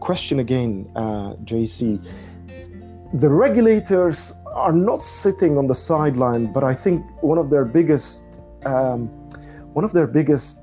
question 0.00 0.40
again, 0.40 0.90
uh, 0.96 1.34
JC. 1.44 2.02
The 3.14 3.28
regulators 3.28 4.32
are 4.46 4.72
not 4.72 5.04
sitting 5.04 5.58
on 5.58 5.66
the 5.66 5.74
sideline, 5.74 6.50
but 6.50 6.64
I 6.64 6.74
think 6.74 7.04
one 7.22 7.36
of 7.36 7.50
their 7.50 7.66
biggest 7.66 8.22
um, 8.64 9.08
one 9.74 9.84
of 9.84 9.92
their 9.92 10.06
biggest 10.06 10.60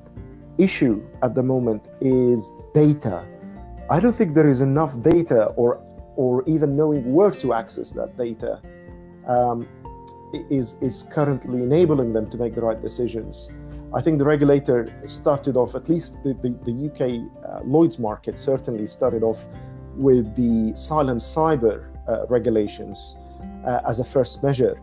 issue 0.58 1.02
at 1.22 1.36
the 1.36 1.44
moment 1.44 1.89
is 2.02 2.50
data. 2.74 3.26
I 3.92 4.00
don't 4.00 4.13
think 4.13 4.34
there 4.34 4.48
is 4.48 4.62
enough 4.62 5.00
data 5.02 5.46
or 5.62 5.82
or 6.19 6.43
even 6.47 6.75
knowing 6.75 7.13
where 7.13 7.32
to 7.32 7.53
access 7.53 7.91
that 7.91 8.17
data 8.17 8.62
um, 9.25 9.65
is, 10.49 10.75
is 10.82 11.08
currently 11.13 11.63
enabling 11.63 12.12
them 12.12 12.29
to 12.29 12.36
make 12.38 12.53
the 12.53 12.62
right 12.62 12.82
decisions. 12.82 13.49
I 13.93 14.01
think 14.01 14.17
the 14.19 14.25
regulator 14.25 15.01
started 15.05 15.55
off, 15.55 15.75
at 15.75 15.88
least 15.88 16.21
the, 16.25 16.34
the, 16.34 16.49
the 16.69 16.75
UK 16.88 17.01
uh, 17.49 17.62
Lloyd's 17.63 17.99
market 17.99 18.38
certainly 18.38 18.86
started 18.86 19.23
off 19.23 19.47
with 19.95 20.36
the 20.36 20.75
silent 20.75 21.21
cyber 21.21 21.88
uh, 22.10 22.27
regulations 22.27 23.15
uh, 23.65 23.79
as 23.88 24.01
a 24.01 24.03
first 24.03 24.43
measure. 24.43 24.77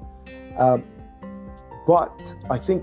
Um, 0.57 0.85
but 1.87 2.35
I 2.49 2.57
think 2.57 2.83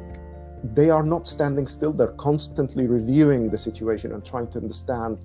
they 0.75 0.91
are 0.91 1.03
not 1.03 1.25
standing 1.27 1.65
still. 1.65 1.91
They're 1.91 2.19
constantly 2.19 2.85
reviewing 2.85 3.49
the 3.49 3.57
situation 3.57 4.11
and 4.13 4.23
trying 4.23 4.47
to 4.51 4.59
understand 4.59 5.17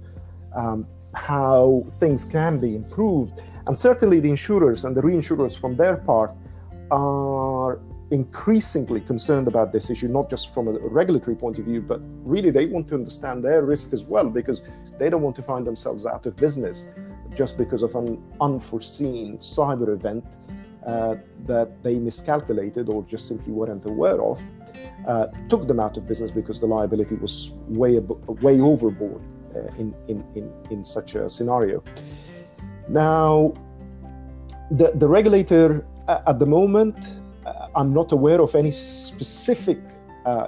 um, 0.55 0.87
how 1.15 1.85
things 1.99 2.25
can 2.25 2.59
be 2.59 2.75
improved. 2.75 3.41
And 3.67 3.79
certainly 3.79 4.21
the 4.21 4.31
insurers 4.31 4.85
and 4.85 4.97
the 4.97 5.03
reinsurers, 5.03 5.59
from 5.59 5.77
their 5.77 5.97
part, 5.97 6.33
are 6.91 7.81
increasingly 8.11 9.01
concerned 9.01 9.49
about 9.49 9.73
this 9.73 9.91
issue, 9.91 10.09
not 10.09 10.31
just 10.31 10.55
from 10.55 10.69
a 10.69 10.73
regulatory 10.73 11.37
point 11.37 11.59
of 11.59 11.67
view, 11.67 11.83
but 11.83 12.01
really 12.23 12.51
they 12.51 12.67
want 12.67 12.89
to 12.89 12.95
understand 12.95 13.45
their 13.45 13.63
risk 13.63 13.93
as 13.93 14.05
well 14.05 14.31
because 14.31 14.63
they 14.99 15.11
don't 15.11 15.23
want 15.23 15.37
to 15.37 15.43
find 15.43 15.67
themselves 15.67 16.07
out 16.07 16.25
of 16.25 16.35
business 16.37 16.87
just 17.35 17.59
because 17.59 17.83
of 17.83 17.95
an 17.95 18.23
unforeseen 18.41 19.37
cyber 19.39 19.91
event 19.91 20.25
uh, 20.87 21.17
that 21.45 21.83
they 21.83 21.99
miscalculated 21.99 22.89
or 22.89 23.03
just 23.03 23.29
simply 23.29 23.53
weren't 23.53 23.85
aware 23.85 24.23
of. 24.23 24.41
Uh, 25.07 25.27
took 25.49 25.67
them 25.67 25.79
out 25.79 25.97
of 25.97 26.09
business 26.09 26.31
because 26.31 26.61
the 26.61 26.67
liability 26.67 27.15
was 27.17 27.51
way, 27.69 27.99
way 27.99 28.61
overboard. 28.61 29.23
Uh, 29.55 29.61
in, 29.79 29.95
in, 30.09 30.25
in, 30.35 30.53
in 30.71 30.85
such 30.85 31.15
a 31.15 31.29
scenario. 31.31 31.83
Now, 32.89 33.55
the, 34.71 34.93
the 34.95 35.09
regulator 35.09 35.87
uh, 36.07 36.21
at 36.27 36.39
the 36.39 36.47
moment, 36.47 37.09
uh, 37.47 37.69
I'm 37.75 37.95
not 37.95 38.13
aware 38.13 38.41
of 38.41 38.55
any 38.55 38.71
specific 38.71 39.79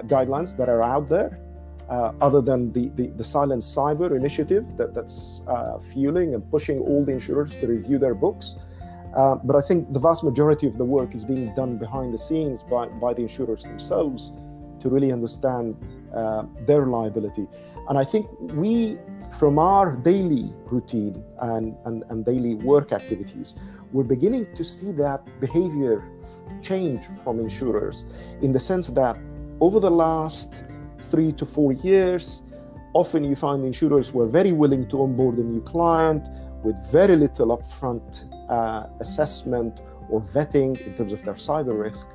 guidelines 0.05 0.55
that 0.57 0.69
are 0.69 0.83
out 0.83 1.09
there. 1.09 1.39
uh, 1.91 2.13
other 2.21 2.41
than 2.41 2.71
the, 2.71 2.89
the, 2.95 3.07
the, 3.17 3.23
Silent 3.23 3.61
Cyber 3.61 4.15
initiative 4.15 4.65
that, 4.77 4.93
that's 4.93 5.41
uh, 5.47 5.77
fueling 5.77 6.33
and 6.33 6.49
pushing 6.49 6.79
all 6.79 7.03
the 7.03 7.11
insurers 7.11 7.55
to 7.57 7.67
review 7.67 7.99
their 7.99 8.15
books. 8.15 8.55
Uh, 9.15 9.35
but 9.35 9.57
I 9.57 9.61
think 9.61 9.91
the 9.91 9.99
vast 9.99 10.23
majority 10.23 10.67
of 10.67 10.77
the 10.77 10.85
work 10.85 11.13
is 11.13 11.25
being 11.25 11.53
done 11.53 11.77
behind 11.77 12.13
the 12.13 12.17
scenes 12.17 12.63
by, 12.63 12.87
by 12.87 13.13
the 13.13 13.23
insurers 13.23 13.63
themselves 13.63 14.31
to 14.81 14.87
really 14.87 15.11
understand 15.11 15.75
their 16.65 16.85
liability. 16.85 17.47
And 17.91 17.99
I 17.99 18.05
think 18.05 18.29
we, 18.53 18.97
from 19.37 19.59
our 19.59 19.97
daily 19.97 20.53
routine 20.67 21.25
and, 21.41 21.75
and, 21.83 22.05
and 22.09 22.23
daily 22.23 22.55
work 22.55 22.93
activities, 22.93 23.59
we're 23.91 24.05
beginning 24.05 24.47
to 24.55 24.63
see 24.63 24.93
that 24.93 25.19
behavior 25.41 26.01
change 26.61 27.03
from 27.21 27.41
insurers 27.41 28.05
in 28.41 28.53
the 28.53 28.61
sense 28.61 28.87
that 28.91 29.17
over 29.59 29.81
the 29.81 29.91
last 29.91 30.63
three 30.99 31.33
to 31.33 31.45
four 31.45 31.73
years, 31.73 32.43
often 32.93 33.25
you 33.25 33.35
find 33.35 33.65
insurers 33.65 34.13
were 34.13 34.25
very 34.25 34.53
willing 34.53 34.87
to 34.87 35.01
onboard 35.01 35.35
a 35.39 35.43
new 35.43 35.59
client 35.59 36.25
with 36.63 36.77
very 36.93 37.17
little 37.17 37.57
upfront 37.57 38.23
uh, 38.49 38.87
assessment 39.01 39.81
or 40.09 40.21
vetting 40.21 40.79
in 40.87 40.95
terms 40.95 41.11
of 41.11 41.25
their 41.25 41.33
cyber 41.33 41.77
risk. 41.77 42.07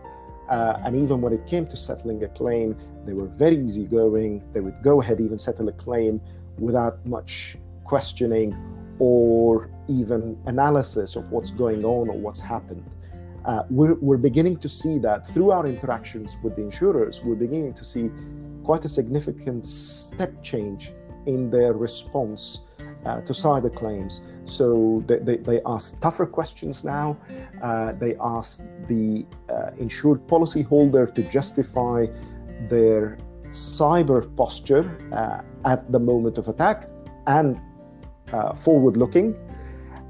Uh, 0.49 0.79
and 0.85 0.97
even 0.97 1.21
when 1.21 1.33
it 1.33 1.47
came 1.47 1.67
to 1.67 1.77
settling 1.77 2.23
a 2.25 2.29
claim, 2.29 2.77
they 3.05 3.13
were 3.13 3.27
very 3.27 3.57
easygoing. 3.57 4.43
They 4.53 4.61
would 4.61 4.81
go 4.83 5.01
ahead, 5.01 5.21
even 5.21 5.39
settle 5.39 5.69
a 5.69 5.73
claim 5.73 6.21
without 6.59 7.05
much 7.07 7.57
questioning 7.85 8.57
or 8.99 9.71
even 9.89 10.39
analysis 10.47 11.17
of 11.17 11.31
what's 11.31 11.51
going 11.51 11.85
on 11.85 12.09
or 12.09 12.17
what's 12.19 12.41
happened. 12.41 12.85
Uh, 13.45 13.63
we're, 13.71 13.95
we're 13.95 14.17
beginning 14.17 14.57
to 14.57 14.69
see 14.69 14.99
that 14.99 15.29
through 15.29 15.53
our 15.53 15.67
interactions 15.67 16.37
with 16.43 16.57
the 16.57 16.63
insurers, 16.63 17.23
we're 17.23 17.37
beginning 17.37 17.75
to 17.75 17.85
see 17.85 18.11
quite 18.65 18.85
a 18.85 18.89
significant 18.89 19.65
step 19.65 20.43
change 20.43 20.93
in 21.27 21.51
their 21.51 21.73
response 21.73 22.65
uh, 23.05 23.21
to 23.21 23.33
cyber 23.33 23.73
claims. 23.73 24.25
So 24.47 25.03
they, 25.07 25.19
they, 25.19 25.37
they, 25.39 25.61
ask 25.67 26.01
tougher 26.01 26.27
questions 26.27 26.85
now. 26.85 27.17
Uh, 27.61 27.93
they 27.93 28.17
ask 28.21 28.63
the 28.87 29.27
uh, 29.49 29.71
insured 29.79 30.27
policyholder 30.29 31.13
to 31.15 31.23
justify 31.25 32.07
their 32.69 33.19
cyber 33.51 34.35
posture 34.37 34.99
uh, 35.13 35.43
at 35.69 35.91
the 35.91 35.99
moment 35.99 36.39
of 36.39 36.49
attack 36.49 36.89
and 37.27 37.61
uh, 38.33 38.55
forward 38.55 38.97
looking. 38.97 39.35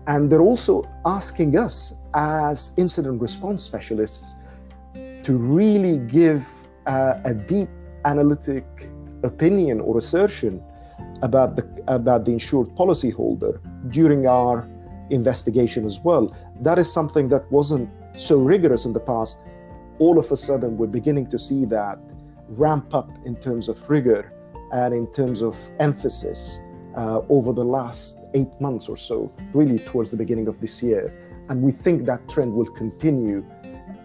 And 0.07 0.31
they're 0.31 0.41
also 0.43 0.85
asking 1.05 1.57
us 1.57 1.95
as 2.15 2.73
incident 2.77 3.21
response 3.21 3.63
specialists 3.63 4.37
to 5.25 5.37
really 5.37 5.99
give 6.07 6.47
uh, 6.87 7.21
a 7.25 7.35
deep 7.35 7.69
analytic 8.05 8.65
opinion 9.25 9.81
or 9.81 9.99
assertion 9.99 10.63
about 11.23 11.57
the 11.57 11.65
about 11.89 12.25
the 12.25 12.33
insured 12.33 12.69
policyholder 12.77 13.61
during 13.89 14.27
our 14.27 14.69
investigation 15.11 15.85
as 15.85 16.01
well. 16.01 16.35
That 16.61 16.79
is 16.79 16.93
something 16.93 17.29
that 17.29 17.51
wasn't 17.51 17.91
so 18.15 18.39
rigorous 18.39 18.85
in 18.85 18.93
the 18.93 19.01
past. 19.01 19.45
All 19.99 20.19
of 20.19 20.31
a 20.33 20.37
sudden, 20.37 20.77
we're 20.77 20.87
beginning 20.87 21.27
to 21.29 21.39
see 21.39 21.65
that 21.67 21.99
ramp 22.49 22.95
up 22.95 23.11
in 23.25 23.37
terms 23.37 23.69
of 23.69 23.89
rigor 23.89 24.33
and 24.73 24.95
in 24.95 25.11
terms 25.13 25.43
of 25.43 25.59
emphasis 25.79 26.59
uh, 26.97 27.21
over 27.29 27.53
the 27.53 27.65
last 27.65 28.25
eight 28.35 28.61
months 28.61 28.89
or 28.89 28.97
so, 28.97 29.33
really 29.53 29.79
towards 29.79 30.11
the 30.11 30.17
beginning 30.17 30.49
of 30.49 30.61
this 30.61 30.83
year. 30.83 31.13
And 31.49 31.63
we 31.63 31.73
think 31.73 32.07
that 32.07 32.29
trend 32.29 32.53
will 32.53 32.71
continue 32.73 33.45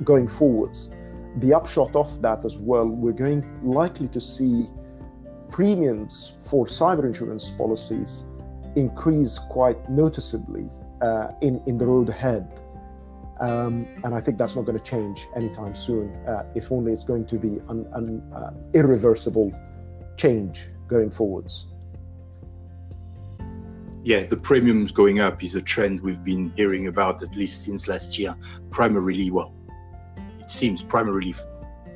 going 0.04 0.28
forwards. 0.28 0.94
The 1.38 1.54
upshot 1.54 1.96
of 1.96 2.22
that 2.22 2.44
as 2.44 2.58
well, 2.58 2.86
we're 2.88 3.14
going 3.14 3.44
likely 3.64 4.08
to 4.10 4.20
see 4.20 4.68
premiums 5.50 6.34
for 6.44 6.66
cyber 6.66 7.06
insurance 7.06 7.52
policies 7.52 8.26
increase 8.76 9.38
quite 9.38 9.90
noticeably 9.90 10.70
uh, 11.02 11.30
in, 11.42 11.62
in 11.68 11.78
the 11.78 11.86
road 11.86 12.10
ahead. 12.10 12.60
Um, 13.40 13.88
and 14.04 14.14
I 14.14 14.22
think 14.22 14.38
that's 14.38 14.56
not 14.56 14.66
going 14.66 14.78
to 14.78 14.84
change 14.84 15.28
anytime 15.36 15.74
soon, 15.74 16.14
uh, 16.28 16.44
if 16.54 16.72
only 16.72 16.94
it's 16.94 17.04
going 17.04 17.26
to 17.26 17.38
be 17.38 17.60
an, 17.70 17.88
an 17.94 18.22
uh, 18.34 18.52
irreversible 18.74 19.52
change 20.16 20.70
going 20.88 21.10
forwards. 21.10 21.68
Yeah, 24.04 24.22
the 24.24 24.38
premiums 24.38 24.92
going 24.92 25.20
up 25.20 25.44
is 25.44 25.56
a 25.56 25.62
trend 25.62 26.02
we've 26.02 26.24
been 26.24 26.52
hearing 26.56 26.88
about 26.88 27.22
at 27.24 27.36
least 27.36 27.64
since 27.64 27.88
last 27.88 28.18
year, 28.18 28.36
primarily, 28.70 29.30
well, 29.32 29.54
it 30.40 30.52
seems 30.52 30.84
primarily 30.84 31.34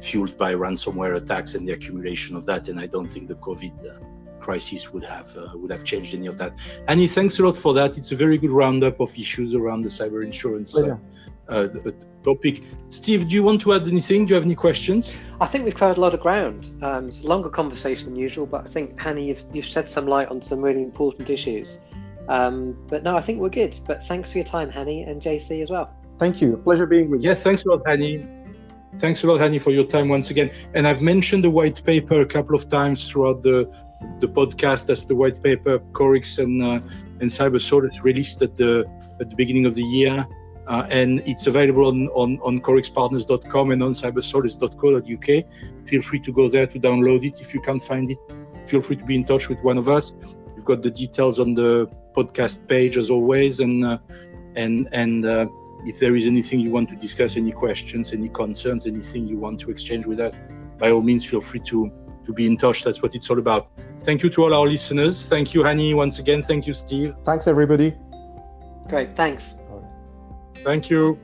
fueled 0.01 0.37
by 0.37 0.53
ransomware 0.53 1.15
attacks 1.15 1.55
and 1.55 1.67
the 1.67 1.73
accumulation 1.73 2.35
of 2.35 2.45
that. 2.45 2.69
And 2.69 2.79
I 2.79 2.85
don't 2.85 3.07
think 3.07 3.27
the 3.27 3.35
COVID 3.35 3.73
uh, 3.85 3.99
crisis 4.45 4.93
would 4.93 5.03
have 5.03 5.29
uh, 5.35 5.57
would 5.59 5.71
have 5.71 5.83
changed 5.91 6.11
any 6.19 6.27
of 6.27 6.37
that. 6.41 6.51
Hani, 6.87 7.07
thanks 7.17 7.39
a 7.39 7.43
lot 7.47 7.57
for 7.57 7.73
that. 7.79 7.97
It's 7.99 8.11
a 8.11 8.19
very 8.25 8.37
good 8.43 8.53
roundup 8.63 8.99
of 9.05 9.09
issues 9.17 9.49
around 9.59 9.81
the 9.87 9.89
cyber 9.99 10.23
insurance 10.29 10.71
uh, 10.79 10.97
uh, 11.49 11.67
topic. 12.23 12.63
Steve, 12.89 13.27
do 13.27 13.33
you 13.37 13.43
want 13.43 13.59
to 13.61 13.73
add 13.73 13.87
anything? 13.87 14.19
Do 14.25 14.29
you 14.29 14.35
have 14.35 14.47
any 14.51 14.59
questions? 14.67 15.17
I 15.41 15.47
think 15.47 15.65
we've 15.65 15.79
covered 15.83 15.97
a 15.97 16.01
lot 16.01 16.13
of 16.13 16.21
ground. 16.27 16.61
Um, 16.87 17.07
it's 17.07 17.23
a 17.23 17.27
longer 17.27 17.49
conversation 17.49 18.05
than 18.09 18.17
usual, 18.27 18.45
but 18.45 18.61
I 18.67 18.69
think 18.75 18.85
Hani, 19.05 19.27
you've, 19.29 19.43
you've 19.53 19.65
shed 19.65 19.89
some 19.89 20.05
light 20.15 20.29
on 20.29 20.41
some 20.41 20.61
really 20.61 20.83
important 20.83 21.29
issues. 21.29 21.81
Um, 22.29 22.77
but 22.87 23.03
no, 23.03 23.17
I 23.17 23.21
think 23.21 23.39
we're 23.39 23.57
good. 23.63 23.75
But 23.87 24.05
thanks 24.09 24.31
for 24.31 24.37
your 24.39 24.49
time, 24.57 24.69
Hani, 24.71 25.09
and 25.09 25.21
JC 25.21 25.61
as 25.61 25.69
well. 25.69 25.87
Thank 26.19 26.41
you. 26.41 26.57
Pleasure 26.57 26.85
being 26.85 27.09
with 27.09 27.21
you. 27.23 27.29
Yes, 27.29 27.43
thanks 27.43 27.61
a 27.65 27.69
lot, 27.69 27.83
Hani. 27.83 28.13
Thanks 28.99 29.23
a 29.23 29.27
lot, 29.27 29.39
Hani, 29.41 29.59
for 29.61 29.71
your 29.71 29.83
time 29.83 30.07
once 30.07 30.29
again. 30.29 30.49
And 30.73 30.87
I've 30.87 31.01
mentioned 31.01 31.43
the 31.43 31.49
white 31.49 31.83
paper 31.83 32.21
a 32.21 32.25
couple 32.25 32.55
of 32.55 32.69
times 32.69 33.09
throughout 33.09 33.41
the 33.41 33.57
the 34.19 34.27
podcast. 34.27 34.87
That's 34.87 35.05
the 35.05 35.15
white 35.15 35.41
paper 35.41 35.79
Corix 35.93 36.37
and 36.37 36.61
uh, 36.61 36.79
and 37.19 38.03
released 38.03 38.41
at 38.41 38.57
the 38.57 38.85
at 39.19 39.29
the 39.29 39.35
beginning 39.35 39.65
of 39.65 39.75
the 39.75 39.83
year. 39.83 40.27
Uh, 40.67 40.87
and 40.89 41.19
it's 41.27 41.45
available 41.45 41.85
on, 41.85 42.07
on, 42.09 42.39
on 42.41 42.59
corixpartners.com 42.59 43.71
and 43.71 43.83
on 43.83 43.91
cybersolace.co.uk. 43.91 45.87
Feel 45.87 46.01
free 46.01 46.19
to 46.19 46.31
go 46.31 46.49
there 46.49 46.65
to 46.65 46.79
download 46.79 47.23
it. 47.23 47.39
If 47.39 47.53
you 47.53 47.61
can't 47.61 47.81
find 47.81 48.09
it, 48.09 48.17
feel 48.65 48.81
free 48.81 48.95
to 48.95 49.05
be 49.05 49.15
in 49.15 49.25
touch 49.25 49.47
with 49.47 49.63
one 49.63 49.77
of 49.77 49.87
us. 49.87 50.15
You've 50.55 50.65
got 50.65 50.81
the 50.81 50.89
details 50.89 51.39
on 51.39 51.53
the 51.53 51.87
podcast 52.17 52.67
page 52.67 52.97
as 52.97 53.11
always. 53.11 53.59
And, 53.59 53.85
uh, 53.85 53.99
and, 54.55 54.89
and, 54.91 55.25
uh, 55.25 55.45
if 55.85 55.99
there 55.99 56.15
is 56.15 56.25
anything 56.25 56.59
you 56.61 56.71
want 56.71 56.89
to 56.89 56.95
discuss, 56.95 57.37
any 57.37 57.51
questions, 57.51 58.11
any 58.11 58.29
concerns, 58.29 58.87
anything 58.87 59.27
you 59.27 59.37
want 59.37 59.59
to 59.59 59.69
exchange 59.69 60.07
with 60.07 60.19
us, 60.19 60.33
by 60.79 60.89
all 60.89 61.01
means, 61.01 61.23
feel 61.23 61.41
free 61.41 61.59
to, 61.59 61.91
to 62.25 62.33
be 62.33 62.45
in 62.45 62.57
touch. 62.57 62.83
That's 62.83 63.01
what 63.01 63.15
it's 63.15 63.29
all 63.29 63.39
about. 63.39 63.67
Thank 63.99 64.23
you 64.23 64.29
to 64.31 64.43
all 64.43 64.53
our 64.53 64.67
listeners. 64.67 65.27
Thank 65.27 65.53
you, 65.53 65.61
Hani, 65.63 65.95
once 65.95 66.19
again. 66.19 66.41
Thank 66.41 66.67
you, 66.67 66.73
Steve. 66.73 67.15
Thanks, 67.23 67.47
everybody. 67.47 67.95
Great. 68.87 69.15
Thanks. 69.15 69.55
Thank 70.63 70.89
you. 70.89 71.19